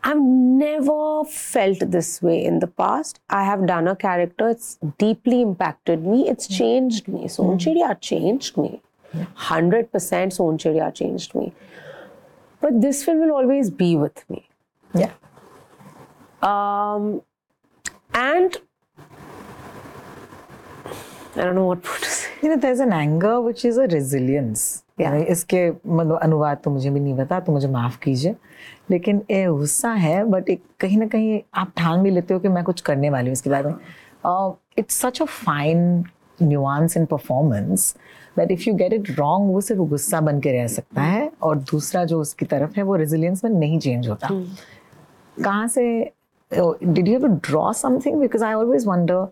I've 0.08 0.22
never 0.22 1.24
felt 1.26 1.80
this 1.80 2.22
way 2.22 2.46
in 2.46 2.60
the 2.60 2.68
past. 2.68 3.20
I 3.28 3.44
have 3.44 3.66
done 3.66 3.88
a 3.88 3.96
character, 3.96 4.50
it's 4.50 4.78
deeply 5.00 5.42
impacted 5.42 6.06
me, 6.06 6.30
it's 6.30 6.48
changed 6.48 7.08
me. 7.08 7.24
Sonchiriya 7.24 8.00
changed 8.02 8.56
me. 8.56 8.84
100% 9.16 9.90
Sonchiriya 9.90 10.94
changed 10.94 11.34
me. 11.34 11.54
But 12.62 12.82
this 12.82 13.04
film 13.04 13.20
will 13.20 13.32
always 13.32 13.72
be 13.72 13.96
with 13.96 14.24
me. 14.30 14.48
Yeah. 14.94 15.14
Um, 16.44 17.24
and 18.14 18.58
I 21.36 21.42
don't 21.46 21.56
know 21.56 21.66
what 21.66 21.84
to 21.84 22.06
say. 22.06 22.15
You 22.44 22.50
know 22.50 22.58
there's 22.64 22.80
an 22.80 22.94
anger 22.94 23.42
which 23.42 23.64
is 23.66 23.78
a 23.78 23.88
resilience. 23.88 24.64
Yeah. 25.00 25.06
यानी 25.06 25.24
इसके 25.32 25.70
मतलब 25.70 26.20
अनुवाद 26.24 26.58
तो 26.64 26.72
मुझे 26.72 26.90
भी 26.90 27.00
नहीं 27.00 27.18
पता 27.18 27.40
तो 27.40 27.52
मुझे 27.52 27.68
माफ़ 27.68 27.98
कीजिए। 28.04 28.36
लेकिन 28.92 29.22
ये 29.32 29.46
गुस्सा 29.48 29.92
है 29.92 30.24
बट 30.24 30.50
एक 30.50 30.64
कहीं 30.80 30.98
ना 30.98 31.06
कहीं 31.08 31.40
आप 31.62 31.72
ठान 31.78 32.04
भी 32.04 32.10
लेते 32.12 32.34
हो 32.34 32.40
कि 32.40 32.48
मैं 32.48 32.64
कुछ 32.64 32.82
करने 32.90 33.10
वाली 33.10 33.28
हूँ 33.28 33.34
इसके 33.34 33.50
बारे 33.50 33.70
में। 33.70 34.54
It's 34.78 35.00
such 35.02 35.22
a 35.22 35.26
fine 35.26 36.04
nuance 36.42 36.98
in 36.98 37.06
performance 37.06 37.96
that 38.38 38.52
if 38.52 38.64
you 38.68 38.74
get 38.76 38.94
it 38.94 39.12
wrong 39.20 39.52
वो 39.54 39.62
सिर्फ़ 39.62 39.82
गुस्सा 39.90 40.22
बन 40.22 40.40
के 40.42 40.52
रह 40.52 40.68
सकता 40.68 41.02
है 41.02 41.32
और 41.44 41.58
दूसरा 41.72 42.04
जो 42.06 42.20
उसकी 42.22 42.46
तरफ़ 42.46 42.76
है 42.78 42.84
वो 42.84 42.96
रेजिलियंस 42.96 43.44
में 43.44 43.52
नहीं 43.52 43.80
चेंज 43.80 44.08
होता। 44.10 44.30
कहाँ 45.44 45.68
से 45.68 45.88
did 46.52 47.08
you 47.08 47.20
to 47.20 47.28
draw 47.50 47.72
something 47.74 48.20
because 48.20 48.44
I 48.44 48.54
always 48.54 48.88
wonder 48.88 49.28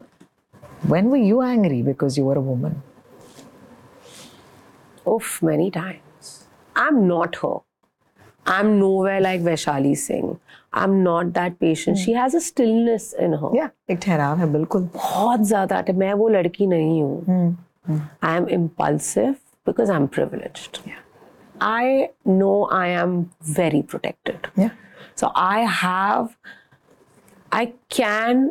when 0.92 1.06
were 1.10 1.18
you 1.18 1.42
angry? 1.42 1.78
Because 1.82 2.18
you 2.18 2.24
were 2.26 2.36
a 2.40 2.42
woman. 2.46 2.74
Oof, 5.07 5.43
many 5.43 5.71
times. 5.71 6.35
I'm 6.77 7.07
not 7.09 7.37
her. 7.43 7.57
I'm 8.47 8.79
nowhere 8.79 9.21
like 9.21 9.43
Vaishali 9.43 9.97
Singh. 9.97 10.39
I'm 10.73 11.03
not 11.03 11.33
that 11.35 11.59
patient. 11.61 11.99
She 11.99 12.13
has 12.13 12.35
a 12.35 12.41
stillness 12.41 13.13
in 13.27 13.33
her. 13.43 13.51
या 13.57 13.69
एक 13.91 13.99
ठहराव 14.03 14.39
है 14.39 14.53
बिल्कुल 14.53 14.83
बहुत 14.95 15.47
ज्यादा 15.49 15.83
मैं 15.95 16.13
वो 16.23 16.29
लड़की 16.29 16.67
नहीं 16.67 17.03
हूँ 17.03 17.57
I 18.25 18.37
am 18.37 18.49
impulsive 18.59 19.33
because 19.67 19.91
I 19.91 19.97
M 19.97 20.07
privileged 20.17 20.79
I 21.63 22.05
know 22.27 22.53
I 22.73 22.91
am 22.91 23.21
very 23.59 23.83
protected 23.95 24.47
या 24.59 24.71
So 25.21 25.29
I 25.35 25.61
have, 25.77 26.27
I 27.51 27.63
can 27.95 28.43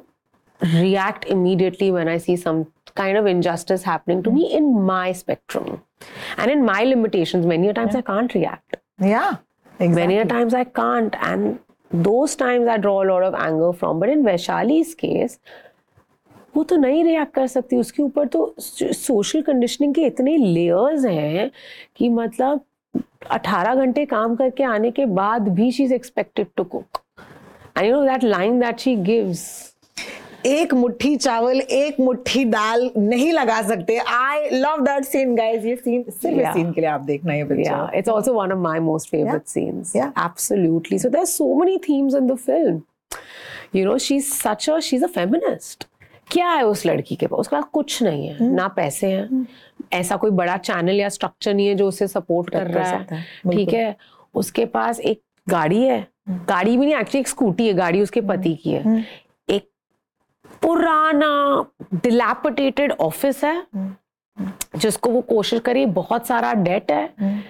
react 0.62 1.28
immediately 1.36 1.88
when 1.98 2.10
I 2.14 2.18
see 2.24 2.36
some 2.42 2.66
kind 2.95 3.17
of 3.17 3.27
injustice 3.27 3.83
happening 3.83 4.23
to 4.23 4.31
me 4.31 4.53
in 4.53 4.71
my 4.83 5.13
spectrum 5.13 5.83
and 6.37 6.51
in 6.51 6.65
my 6.65 6.85
limitations. 6.85 7.47
Many 7.47 7.69
a 7.69 7.75
times 7.75 7.95
yeah. 7.95 7.99
I 7.99 8.03
can't 8.03 8.35
react. 8.35 8.77
या 9.01 9.39
Many 9.81 10.19
a 10.19 10.25
times 10.25 10.55
I 10.55 10.65
can't. 10.65 11.15
And 11.21 11.59
those 11.91 12.37
times 12.37 12.69
I 12.69 12.77
draw 12.79 13.03
a 13.03 13.09
lot 13.13 13.23
of 13.23 13.35
anger 13.35 13.73
from. 13.73 14.01
But 14.01 14.09
in 14.09 14.25
Vaishali's 14.25 14.95
case, 14.95 15.39
वो 16.57 16.63
तो 16.65 16.77
नहीं 16.77 17.05
react 17.05 17.35
कर 17.35 17.47
सकती 17.47 17.77
उसके 17.77 18.03
ऊपर 18.03 18.27
तो 18.29 18.55
social 18.59 19.43
conditioning 19.43 19.95
के 19.95 20.03
इतने 20.07 20.37
लेयर्स 20.37 21.05
हैं 21.05 21.51
कि 21.97 22.09
मतलब 22.09 22.61
18 23.33 23.75
घंटे 23.75 24.05
काम 24.07 24.35
करके 24.37 24.65
आने 24.65 24.91
के 24.91 25.07
बाद 25.19 25.49
भी 25.55 25.71
she 25.73 25.85
is 25.85 25.95
expected 25.95 26.47
to 26.57 26.65
cook 26.75 26.99
and 27.79 27.87
you 27.87 27.93
know 27.95 28.03
that 28.05 28.25
line 28.25 28.59
that 28.61 28.81
she 28.81 28.95
gives 28.97 29.72
एक 30.47 30.75
मुट्ठी 30.75 31.17
चावल 31.17 31.61
एक 31.61 32.01
मुट्ठी 32.01 32.45
दाल 32.45 32.91
नहीं 32.97 33.33
लगा 33.33 33.61
सकते। 33.63 33.97
I 33.97 34.49
love 34.53 34.81
that 34.81 35.05
scene 35.05 35.35
guys 35.37 35.65
ये 35.65 35.77
सीन 35.77 36.03
सिर्फ़ 36.03 36.37
इस 36.37 36.43
Yeah. 36.43 36.55
सीन 36.55 36.73
के 36.73 36.81
लिए 36.81 36.91
आप 36.91 37.01
देखना 37.01 37.35
ये 37.35 37.45
picture 37.45 38.01
it's 38.01 38.13
also 38.15 38.35
one 38.39 38.55
of 38.55 38.63
my 38.67 38.79
most 38.89 39.15
favorite 39.15 39.49
scenes. 39.49 39.95
Yeah. 39.97 40.13
absolutely. 40.17 40.99
So 40.99 41.13
there's 41.17 41.35
so 41.41 41.55
many 41.55 41.79
themes 41.79 42.15
in 42.15 42.27
the 42.27 42.37
film. 42.49 42.83
You 43.77 43.85
know, 43.87 43.99
she's 44.07 44.35
such 44.43 44.69
a 44.69 44.81
she's 44.89 45.09
a 45.09 45.13
feminist. 45.19 45.87
क्या 46.31 46.49
है 46.49 46.65
उस 46.65 46.87
लड़की 46.87 47.17
के 47.17 47.27
पास? 47.27 47.39
उसके 47.39 47.57
पास 47.57 47.65
कुछ 47.73 48.03
नहीं 48.03 48.27
है। 48.29 48.39
hmm. 48.39 48.51
ना 48.51 48.69
पैसे 48.69 49.07
हैं। 49.07 49.29
hmm. 49.29 49.93
ऐसा 49.93 50.17
कोई 50.17 50.31
बड़ा 50.31 50.57
चैनल 50.57 51.01
या 51.01 51.09
स्ट्रक्चर 51.09 51.55
नहीं 51.55 51.67
है 51.67 51.75
जो 51.75 51.89
उसे 51.89 52.07
सपोर्ट 52.09 52.51
कर 52.51 52.67
रहा 52.67 52.89
है, 52.89 53.23
ठीक 53.51 53.73
है? 53.73 53.97
उसके 54.35 54.65
पास 54.65 55.01
एक 55.01 55.21
गाड़ी 55.49 55.83
है। 55.83 56.07
गाड़ी 56.29 56.77
भी 56.77 56.87
नहीं 56.87 56.97
एक्चुअली 56.97 57.21
एक 57.21 57.29
स्कूटी 57.29 57.67
है। 57.67 57.75
गाड़ी 57.75 58.01
उसके 58.01 58.21
पति 58.21 58.55
की 58.55 58.71
है। 58.71 59.05
पुराना 60.63 61.65
डिलैपिडेटेड 61.95 62.93
ऑफ़िस 62.93 63.43
है 63.45 63.67
जिसको 64.77 65.11
वो 65.11 65.21
कोशिश 65.21 65.61
करी 65.61 65.87
बहुत 65.87 66.27
सारा 66.27 66.53
डेट 66.55 66.91
है। 66.93 67.43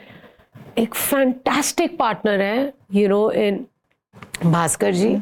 एक 0.79 0.95
फैंटास्टिक 0.95 1.99
पार्टनर 1.99 2.41
है 2.41 2.73
you 2.95 3.09
know 3.09 3.31
in 3.31 3.65
Bhaskar 4.45 4.93
ji 4.93 5.15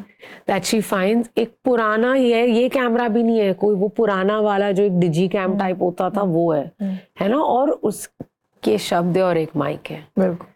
that 0.47 0.63
she 0.63 0.79
find 0.81 1.25
एक 1.37 1.55
पुराना 1.65 2.13
ये 2.15 2.45
ये 2.47 2.69
कैमरा 2.69 3.07
भी 3.07 3.23
नहीं 3.23 3.39
है 3.39 3.53
कोई 3.53 3.75
वो 3.75 3.87
पुराना 3.87 4.39
वाला 4.39 4.71
जो 4.71 4.83
एक 4.83 4.99
डिजी 4.99 5.27
कैम 5.27 5.57
टाइप 5.59 5.81
होता 5.81 6.09
था 6.09 6.21
वो 6.21 6.51
है। 6.51 6.71
है 7.19 7.27
ना? 7.27 7.37
और 7.37 7.69
उसके 7.69 8.77
शब्द 8.77 9.17
और 9.17 9.37
एक 9.37 9.55
माइक 9.55 9.87
है। 9.89 10.05
बिल्कुल। 10.19 10.47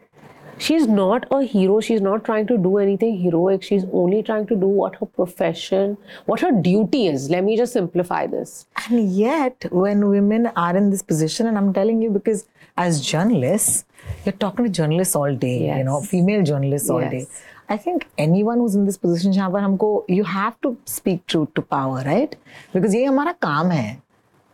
she 0.64 0.75
is 0.78 0.87
not 0.95 1.26
a 1.35 1.42
hero 1.50 1.76
she's 1.85 2.02
not 2.07 2.23
trying 2.25 2.47
to 2.49 2.57
do 2.64 2.71
anything 2.80 3.12
heroic 3.21 3.62
she's 3.69 3.85
only 4.00 4.23
trying 4.23 4.47
to 4.50 4.57
do 4.64 4.66
what 4.80 4.97
her 5.02 5.07
profession 5.21 5.95
what 6.33 6.40
her 6.47 6.50
duty 6.66 7.00
is 7.12 7.28
let 7.35 7.45
me 7.45 7.57
just 7.61 7.73
simplify 7.78 8.19
this 8.26 8.52
And 8.88 9.12
yet, 9.21 9.64
when 9.85 10.02
women 10.09 10.49
are 10.64 10.75
in 10.80 10.90
this 10.90 11.02
position, 11.12 11.47
and 11.52 11.57
I'm 11.61 11.73
telling 11.78 12.02
you 12.02 12.11
because 12.11 12.42
as 12.76 13.00
journalists, 13.00 13.85
you're 14.25 14.37
talking 14.45 14.64
to 14.66 14.71
journalists 14.80 15.16
all 15.21 15.35
day, 15.47 15.57
you 15.78 15.85
know, 15.88 15.99
Yes. 16.00 16.11
female 16.11 16.42
journalists 16.50 16.90
all 16.90 17.00
day. 17.14 17.23
Yes. 17.25 17.40
I 17.69 17.76
think 17.87 18.07
anyone 18.26 18.59
who's 18.64 18.76
in 18.83 18.85
this 18.90 18.97
position 19.07 19.33
जहाँ 19.33 19.50
पर 19.52 19.61
हमको 19.62 19.90
you 20.19 20.25
have 20.35 20.61
to 20.66 20.76
speak 20.99 21.26
truth 21.35 21.52
to 21.59 21.62
power, 21.75 22.02
right? 22.12 22.35
Because 22.76 22.95
ये 22.95 23.04
हमारा 23.04 23.35
काम 23.49 23.71
है. 23.78 23.90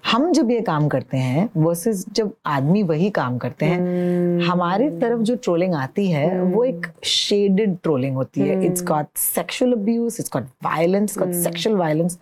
हम 0.06 0.32
जब 0.34 0.52
ये 0.52 0.62
काम 0.62 0.88
करते 0.90 1.18
हैं 1.18 1.50
वर्सेस 1.58 2.06
जब 2.16 2.32
आदमी 2.46 2.84
वही 2.84 3.10
काम 3.18 3.38
करते 3.38 3.66
हैं 3.66 4.40
हमारे 4.48 4.90
तरफ़ 5.02 5.22
जो 5.30 5.36
ट्रोलिंग 5.36 5.74
आती 5.76 6.08
है 6.12 6.42
वो 6.42 6.64
एक 6.64 6.88
शेडेड 7.04 7.78
ट्रोलिंग 7.84 8.16
होती 8.16 8.42
है. 8.42 8.64
It's 8.66 8.84
got 8.86 9.08
sexual 9.18 9.74
abuse 9.74 10.18
it's 10.20 10.32
got 10.34 10.48
violence 10.66 11.18
got 11.18 11.34
sexual 11.44 11.76
violence 11.78 12.18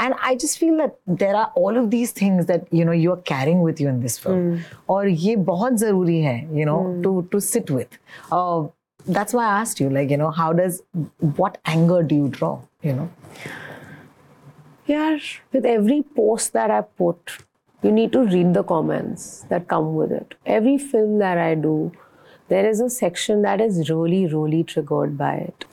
and 0.00 0.14
I 0.24 0.36
just 0.36 0.58
feel 0.60 0.78
that 0.78 0.96
there 1.10 1.34
are 1.34 1.60
all 1.62 1.78
of 1.78 1.86
these 1.86 2.14
things 2.20 2.46
that 2.46 2.74
you 2.74 2.84
know 2.84 2.92
you 2.92 3.12
are 3.12 3.22
carrying 3.28 3.64
with 3.64 3.80
you 3.80 3.88
in 3.88 4.00
this 4.00 4.18
film 4.20 4.58
और 4.94 5.08
ये 5.08 5.36
बहुत 5.52 5.78
ज़रूरी 5.78 6.20
है 6.20 6.38
you 6.58 6.66
know 6.66 6.82
to 7.04 7.20
to 7.32 7.40
sit 7.40 7.70
with 7.70 7.98
that's 9.14 9.34
why 9.36 9.44
I 9.44 9.52
asked 9.58 9.78
you, 9.80 9.86
like, 9.92 10.10
you 10.12 10.16
know, 10.20 10.26
how 10.38 10.46
does, 10.56 10.74
what 11.36 11.54
anger 11.74 12.00
do 12.08 12.16
you 12.16 12.26
draw, 12.32 12.50
you 12.86 12.92
know? 12.96 13.06
Yeah, 14.90 15.18
with 15.52 15.64
every 15.66 16.02
post 16.02 16.52
that 16.52 16.68
I 16.68 16.80
put, 16.80 17.44
you 17.80 17.92
need 17.92 18.10
to 18.10 18.24
read 18.24 18.54
the 18.54 18.64
comments 18.64 19.44
that 19.48 19.68
come 19.68 19.94
with 19.94 20.10
it. 20.10 20.34
Every 20.44 20.78
film 20.78 21.18
that 21.20 21.38
I 21.38 21.54
do, 21.54 21.92
there 22.48 22.68
is 22.68 22.80
a 22.80 22.90
section 22.90 23.42
that 23.42 23.60
is 23.60 23.88
really, 23.88 24.26
really 24.26 24.64
triggered 24.64 25.16
by 25.16 25.34
it. 25.34 25.64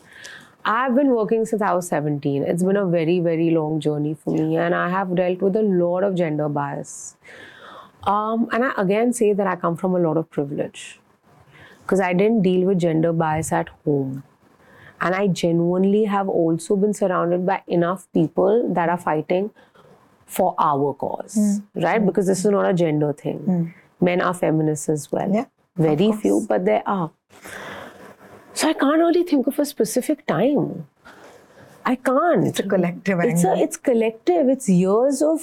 I've 0.63 0.93
been 0.93 1.09
working 1.15 1.47
since 1.47 1.63
I 1.63 1.73
was 1.73 1.87
17. 1.87 2.43
It's 2.43 2.61
been 2.61 2.77
a 2.77 2.85
very, 2.85 3.19
very 3.19 3.49
long 3.49 3.79
journey 3.79 4.13
for 4.13 4.35
me, 4.35 4.55
and 4.55 4.75
I 4.75 4.87
have 4.89 5.15
dealt 5.15 5.41
with 5.41 5.55
a 5.55 5.63
lot 5.63 6.03
of 6.03 6.13
gender 6.13 6.47
bias. 6.47 7.17
Um, 8.03 8.47
and 8.51 8.65
I 8.65 8.71
again 8.77 9.13
say 9.13 9.33
that 9.33 9.47
I 9.47 9.55
come 9.55 9.77
from 9.77 9.95
a 9.95 9.99
lot 9.99 10.17
of 10.17 10.29
privilege 10.29 10.99
because 11.81 11.99
I 11.99 12.13
didn't 12.13 12.43
deal 12.43 12.67
with 12.67 12.77
gender 12.77 13.13
bias 13.13 13.51
at 13.51 13.69
home. 13.83 14.21
And 14.99 15.13
I 15.13 15.27
genuinely 15.27 16.05
have 16.05 16.27
also 16.27 16.75
been 16.75 16.93
surrounded 16.93 17.45
by 17.45 17.61
enough 17.67 18.07
people 18.13 18.73
that 18.73 18.89
are 18.89 18.97
fighting 18.97 19.51
for 20.25 20.55
our 20.57 20.93
cause, 20.93 21.35
hmm. 21.35 21.81
right? 21.81 21.99
Hmm. 21.99 22.07
Because 22.07 22.27
this 22.27 22.39
is 22.39 22.51
not 22.51 22.69
a 22.69 22.73
gender 22.73 23.13
thing. 23.13 23.39
Hmm. 23.39 23.65
Men 24.03 24.21
are 24.21 24.33
feminists 24.33 24.89
as 24.89 25.11
well. 25.11 25.31
Yeah, 25.31 25.45
Very 25.75 26.11
few, 26.11 26.45
but 26.47 26.65
there 26.65 26.83
are. 26.85 27.11
So 28.53 28.69
I 28.69 28.73
can't 28.73 28.97
really 28.97 29.23
think 29.23 29.47
of 29.47 29.59
a 29.59 29.65
specific 29.65 30.25
time. 30.25 30.87
I 31.85 31.95
can't. 31.95 32.45
It's 32.45 32.59
a 32.59 32.63
collective 32.63 33.19
It's 33.21 33.43
a, 33.43 33.53
it's 33.55 33.77
collective. 33.77 34.49
It's 34.49 34.67
years 34.67 35.21
of 35.21 35.39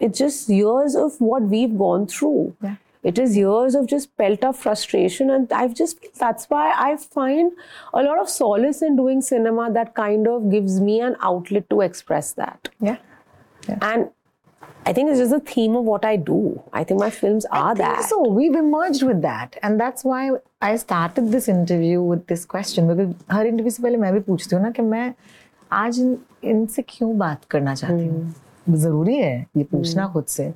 it's 0.00 0.18
just 0.18 0.48
years 0.48 0.94
of 0.94 1.20
what 1.20 1.42
we've 1.42 1.76
gone 1.76 2.06
through. 2.06 2.56
Yeah. 2.62 2.76
It 3.07 3.19
is 3.19 3.35
years 3.35 3.75
of 3.75 3.85
just 3.85 4.15
pent 4.17 4.43
up 4.45 4.55
frustration, 4.55 5.29
and 5.29 5.51
I've 5.51 5.73
just 5.73 6.05
that's 6.19 6.49
why 6.49 6.73
I 6.73 6.95
find 6.97 7.51
a 7.93 8.03
lot 8.03 8.19
of 8.19 8.29
solace 8.29 8.81
in 8.81 8.95
doing 8.95 9.21
cinema 9.21 9.69
that 9.73 9.93
kind 9.93 10.27
of 10.27 10.49
gives 10.49 10.79
me 10.79 11.01
an 11.01 11.17
outlet 11.21 11.69
to 11.69 11.81
express 11.81 12.31
that. 12.33 12.69
yeah. 13.67 13.77
And 13.81 14.09
I 14.85 14.93
think 14.93 15.09
it's 15.09 15.19
just 15.19 15.31
the 15.31 15.39
theme 15.39 15.75
of 15.75 15.85
what 15.85 16.05
I 16.05 16.15
do. 16.15 16.61
I 16.71 16.83
think 16.85 16.99
my 16.99 17.09
films 17.09 17.45
are 17.45 17.71
I 17.71 17.75
think 17.75 17.77
that. 17.79 18.09
So 18.09 18.21
we've 18.27 18.55
emerged 18.55 19.03
with 19.03 19.21
that, 19.21 19.57
and 19.61 19.79
that's 19.79 20.03
why 20.05 20.31
I 20.61 20.75
started 20.77 21.31
this 21.31 21.47
interview 21.49 22.01
with 22.01 22.27
this 22.27 22.45
question 22.45 22.87
because 22.87 23.13
her 23.31 23.47
interview 23.47 23.71
से 23.71 23.83
पहले 23.83 23.97
मैं 23.97 24.13
भी 24.13 24.19
पूछती 24.29 24.55
हूँ 24.55 24.63
ना 24.63 24.71
कि 24.71 24.81
मैं 24.81 25.13
आज 25.71 25.99
इन, 25.99 26.17
इनसे 26.43 26.81
क्यों 26.89 27.17
बात 27.17 27.45
करना 27.51 27.75
चाहती 27.75 28.07
हूँ 28.07 28.77
जरूरी 28.83 29.15
है 29.17 29.35
ये 29.57 29.63
पूछना 29.71 30.07
खुद 30.13 30.25
से 30.35 30.53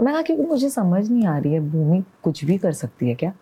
मैं 0.00 0.12
कहा 0.12 0.22
क्योंकि 0.22 0.42
मुझे 0.42 0.68
समझ 0.70 1.10
नहीं 1.10 1.26
आ 1.26 1.38
रही 1.38 1.52
है 1.52 1.60
भूमि 1.60 2.02
कुछ 2.22 2.44
भी 2.44 2.58
कर 2.58 2.72
सकती 2.72 3.08
है 3.08 3.14
क्या? 3.14 3.32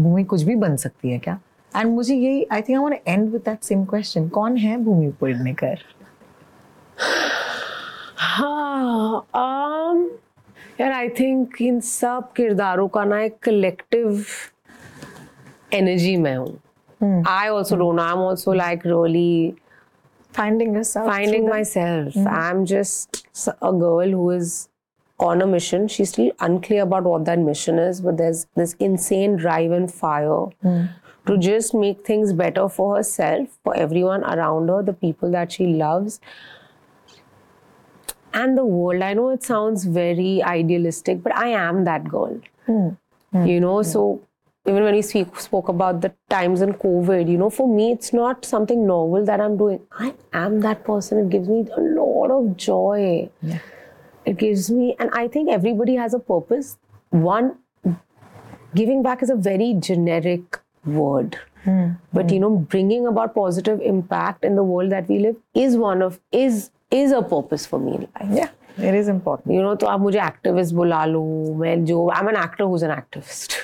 भूमि 0.00 0.24
कुछ 0.24 0.42
भी 0.42 0.54
बन 0.54 0.76
सकती 0.76 1.10
है 1.10 1.18
क्या? 1.18 1.38
एंड 1.76 1.94
मुझे 1.94 2.14
यही 2.14 2.46
I 2.52 2.62
think 2.62 2.92
I 2.92 2.98
end 3.12 3.30
with 3.30 3.40
that 3.40 3.62
same 3.64 3.84
question 3.84 4.28
कौन 4.28 4.56
है 4.56 4.76
भूमि 4.76 5.08
पेडनेकर 5.20 5.78
हाँ 8.16 9.20
um, 9.20 10.08
यार 10.80 10.92
आई 10.92 11.08
थिंक 11.08 11.62
इन 11.62 11.80
सब 11.80 12.32
किरदारों 12.32 12.88
का 12.88 13.04
ना 13.04 13.20
एक 13.20 13.38
कलेक्टिव 13.42 14.24
एनर्जी 15.72 16.16
में 16.16 16.36
हूँ। 16.36 17.22
I 17.28 17.48
also 17.48 17.76
don't 17.76 18.00
I 18.00 18.12
am 18.12 18.18
also 18.18 18.52
like 18.52 18.86
really 18.86 19.54
finding 20.32 20.76
yourself 20.76 21.08
finding 21.10 21.48
myself. 21.48 22.14
I'm 22.34 22.64
just 22.64 23.24
a 23.50 23.72
girl 23.72 24.12
who 24.18 24.30
is 24.30 24.68
on 25.22 25.42
a 25.42 25.46
mission. 25.46 25.88
She's 25.88 26.10
still 26.10 26.32
unclear 26.40 26.82
about 26.82 27.04
what 27.04 27.24
that 27.26 27.38
mission 27.38 27.78
is, 27.78 28.00
but 28.00 28.16
there's 28.16 28.46
this 28.54 28.74
insane 28.78 29.36
drive 29.36 29.70
and 29.70 29.92
fire 29.92 30.46
hmm. 30.62 30.86
to 31.26 31.38
just 31.38 31.74
make 31.74 32.04
things 32.06 32.32
better 32.32 32.68
for 32.68 32.96
herself, 32.96 33.48
for 33.62 33.76
everyone 33.76 34.24
around 34.24 34.68
her, 34.68 34.82
the 34.82 34.92
people 34.92 35.30
that 35.32 35.52
she 35.52 35.66
loves, 35.66 36.20
and 38.34 38.58
the 38.58 38.64
world. 38.64 39.02
I 39.02 39.14
know 39.14 39.30
it 39.30 39.42
sounds 39.42 39.84
very 39.84 40.42
idealistic, 40.42 41.22
but 41.22 41.34
I 41.36 41.48
am 41.48 41.84
that 41.84 42.08
girl. 42.08 42.40
Hmm. 42.66 42.88
Hmm. 43.32 43.46
You 43.46 43.60
know, 43.60 43.82
so 43.82 44.20
even 44.66 44.84
when 44.84 44.94
we 44.94 45.02
speak, 45.02 45.38
spoke 45.40 45.68
about 45.68 46.00
the 46.00 46.12
times 46.30 46.60
in 46.60 46.74
COVID, 46.74 47.28
you 47.28 47.36
know, 47.36 47.50
for 47.50 47.68
me, 47.68 47.92
it's 47.92 48.12
not 48.12 48.44
something 48.44 48.86
novel 48.86 49.24
that 49.24 49.40
I'm 49.40 49.56
doing. 49.56 49.80
I 49.92 50.14
am 50.32 50.60
that 50.60 50.84
person. 50.84 51.18
It 51.18 51.30
gives 51.30 51.48
me 51.48 51.66
a 51.76 51.80
lot 51.80 52.30
of 52.30 52.56
joy 52.56 53.28
It 54.25 54.37
gives 54.37 54.69
me, 54.69 54.95
and 54.99 55.09
I 55.13 55.27
think 55.33 55.49
everybody 55.49 55.95
has 55.95 56.13
a 56.13 56.19
purpose. 56.19 56.71
One, 57.11 57.51
giving 58.75 59.03
back 59.03 59.23
is 59.23 59.29
a 59.29 59.35
very 59.35 59.73
generic 59.89 60.59
word. 60.85 61.37
But 62.13 62.29
you 62.31 62.39
know, 62.41 62.49
bringing 62.73 63.07
about 63.07 63.33
positive 63.35 63.81
impact 63.81 64.45
in 64.49 64.55
the 64.55 64.63
world 64.63 64.91
that 64.91 65.09
we 65.09 65.19
live 65.19 65.35
is 65.53 65.75
one 65.77 66.01
of 66.01 66.19
is 66.31 66.69
is 66.89 67.11
a 67.11 67.21
purpose 67.21 67.65
for 67.65 67.79
me 67.79 67.95
in 67.95 68.07
life. 68.19 68.29
yeah 68.41 68.49
it 68.89 68.95
is 68.99 69.07
important 69.13 69.53
You 69.55 69.61
know, 69.63 69.73
तो 69.75 69.87
आप 69.87 69.99
मुझे 69.99 70.19
activist 70.25 70.73
बुला 70.75 71.03
लो 71.05 71.23
मैं 71.63 71.73
जो 71.85 72.09
I 72.09 72.21
am 72.21 72.29
an 72.29 72.35
actor 72.43 72.63
whose 72.63 72.83
an 72.83 72.91
activist 72.91 73.57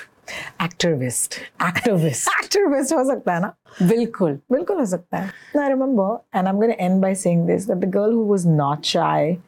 activist 0.64 1.38
activist 1.68 2.28
activist 2.42 2.92
हो 2.96 3.04
सकता 3.12 3.34
है 3.34 3.40
ना 3.40 3.52
बिल्कुल 3.88 4.38
बिल्कुल 4.52 4.78
हो 4.78 4.84
सकता 4.92 5.18
है 5.18 5.30
I 5.64 5.68
remember 5.74 6.08
and 6.32 6.48
I'm 6.48 6.60
going 6.62 6.72
to 6.74 6.80
end 6.88 7.00
by 7.06 7.12
saying 7.24 7.46
this 7.50 7.66
that 7.70 7.80
the 7.86 7.90
girl 7.98 8.12
who 8.18 8.24
was 8.34 8.46
not 8.60 8.84
shy 8.92 9.38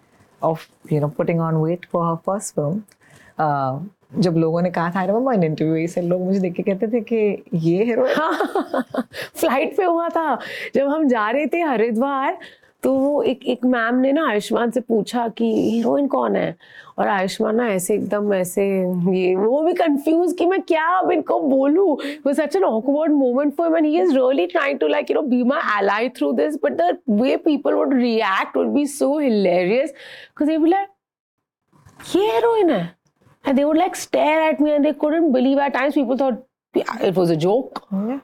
of 0.44 0.58
you 0.92 1.00
know 1.00 1.10
putting 1.20 1.40
on 1.40 1.60
weight 1.62 1.86
for 1.94 2.06
her 2.06 2.18
first 2.30 2.56
film 2.60 2.80
uh, 3.40 3.80
जब 4.20 4.38
लोगों 4.38 4.62
ने 4.62 4.72
कहा 4.72 4.90
था 4.90 5.00
आई 5.00 5.08
रिमेंबर 5.08 5.34
इन 5.34 5.44
इंटरव्यू 5.44 5.88
से 5.88 6.02
लोग 6.02 6.22
मुझे 6.22 6.40
देख 6.40 6.54
के 6.54 6.64
कहते 6.64 6.88
थे 6.88 7.02
कि 7.02 7.44
ये 7.54 7.84
हीरो 7.84 8.06
फ़्लाइट 9.36 9.78
पे 9.78 9.84
हुआ 9.84 10.10
था। 10.10 10.40
जब 10.76 10.88
हम 10.88 11.08
जा 11.08 11.32
रहे 11.32 11.46
थे 11.48 11.62
हरिद्वार 11.62 12.38
तो 12.84 12.94
वो 12.94 13.22
एक 13.24 13.44
एक 13.54 13.66
मैम 13.66 13.96
ने 13.96 14.12
ना 14.12 14.28
आयुष्मान 14.30 14.72
से 14.72 14.80
पूछा 14.82 15.28
कि 15.38 15.46
हीरोइन 15.72 16.08
कौन 16.08 16.36
है? 16.36 16.56
और 16.98 17.08
आयुष्मान 17.08 17.56
ना 17.56 17.68
ऐसे 17.74 17.94
एकदम 17.96 18.34
ऐसे 18.34 18.66
ये 19.18 19.36
वो 19.36 19.62
भी 19.64 19.74
कंफ्यूज 19.74 20.34
कि 20.38 20.46
मैं 20.46 20.62
क्या 20.62 20.86
अब 21.00 21.12
इनको 21.12 21.40
बोलूँ? 21.40 21.96
वो 22.26 22.34
such 22.34 22.56
an 22.56 22.64
awkward 22.64 23.12
moment 23.12 23.54
for 23.56 23.78
and 23.78 23.86
he 23.86 24.00
is 24.02 24.14
really 24.16 24.48
trying 24.54 24.80
to 24.80 24.88
like 24.88 25.12
you 25.12 25.16
know 25.16 25.28
be 25.28 25.44
my 25.44 25.62
ally 25.80 26.10
through 26.18 26.32
this 26.40 26.56
but 26.64 26.82
the 26.82 26.98
way 27.22 27.36
people 27.46 27.74
would 27.74 27.94
react 27.94 28.58
would 28.58 28.74
be 28.74 28.86
so 28.88 29.18
hilarious 29.20 29.90
because 29.90 30.50
they 30.50 30.58
like 30.70 30.90
ये 32.16 32.32
heroine 32.32 32.70
है. 32.70 33.02
And 33.44 33.58
they 33.58 33.64
would 33.66 33.78
like 33.82 33.96
stare 34.00 34.42
at 34.48 34.60
me 34.64 34.72
and 34.72 34.86
they 34.86 34.94
couldn't 35.04 35.32
believe 35.36 35.60
at 35.68 35.74
times 35.76 35.96
people 35.96 36.18
thought 36.18 36.36
it 37.06 37.16
was 37.16 37.32
a 37.36 37.38
joke. 37.44 37.80
Yeah. 37.92 38.20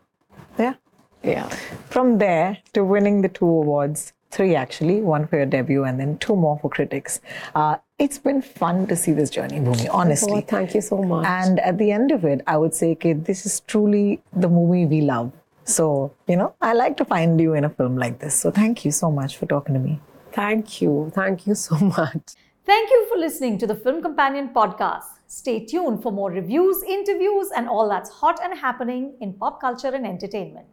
Yeah. 0.59 0.75
Yeah. 1.23 1.55
From 1.95 2.11
there 2.19 2.57
to 2.77 2.83
winning 2.91 3.17
the 3.23 3.31
two 3.37 3.49
awards 3.61 4.03
three 4.31 4.55
actually 4.55 5.01
one 5.01 5.25
for 5.27 5.37
your 5.37 5.45
debut 5.45 5.83
and 5.83 5.99
then 5.99 6.17
two 6.17 6.35
more 6.35 6.57
for 6.59 6.69
critics 6.69 7.21
uh, 7.55 7.77
it's 7.99 8.17
been 8.17 8.41
fun 8.41 8.85
to 8.87 8.95
see 8.95 9.11
this 9.11 9.29
journey 9.29 9.59
Bhumi, 9.59 9.87
honestly 9.91 10.33
Oh, 10.33 10.41
thank 10.41 10.75
you 10.75 10.81
so 10.81 11.01
much. 11.01 11.25
And 11.25 11.59
at 11.61 11.77
the 11.77 11.91
end 11.91 12.11
of 12.11 12.23
it, 12.25 12.41
I 12.45 12.57
would 12.57 12.73
say, 12.75 12.91
okay, 12.91 13.13
this 13.13 13.45
is 13.45 13.61
truly 13.61 14.21
the 14.33 14.47
movie 14.47 14.85
we 14.85 15.01
love. 15.01 15.31
So, 15.63 16.13
you 16.27 16.35
know, 16.35 16.53
I 16.61 16.73
like 16.73 16.95
to 16.97 17.05
find 17.05 17.41
you 17.41 17.53
in 17.55 17.63
a 17.63 17.69
film 17.69 17.97
like 17.97 18.19
this. 18.19 18.39
So 18.39 18.51
thank 18.51 18.85
you 18.85 18.91
so 18.91 19.09
much 19.11 19.37
for 19.37 19.47
talking 19.47 19.73
to 19.73 19.79
me. 19.79 19.99
thank 20.31 20.81
you. 20.81 21.11
Thank 21.15 21.47
you 21.47 21.55
so 21.55 21.75
much. 21.75 22.21
Thank 22.65 22.89
you 22.91 23.07
for 23.09 23.17
listening 23.17 23.57
to 23.59 23.67
the 23.67 23.75
Film 23.75 24.01
Companion 24.03 24.49
podcast. 24.53 25.05
Stay 25.27 25.65
tuned 25.65 26.03
for 26.03 26.11
more 26.11 26.31
reviews, 26.31 26.83
interviews, 26.83 27.49
and 27.55 27.67
all 27.67 27.89
that's 27.89 28.09
hot 28.09 28.39
and 28.43 28.57
happening 28.57 29.15
in 29.21 29.33
pop 29.33 29.59
culture 29.59 29.89
and 29.89 30.05
entertainment. 30.05 30.67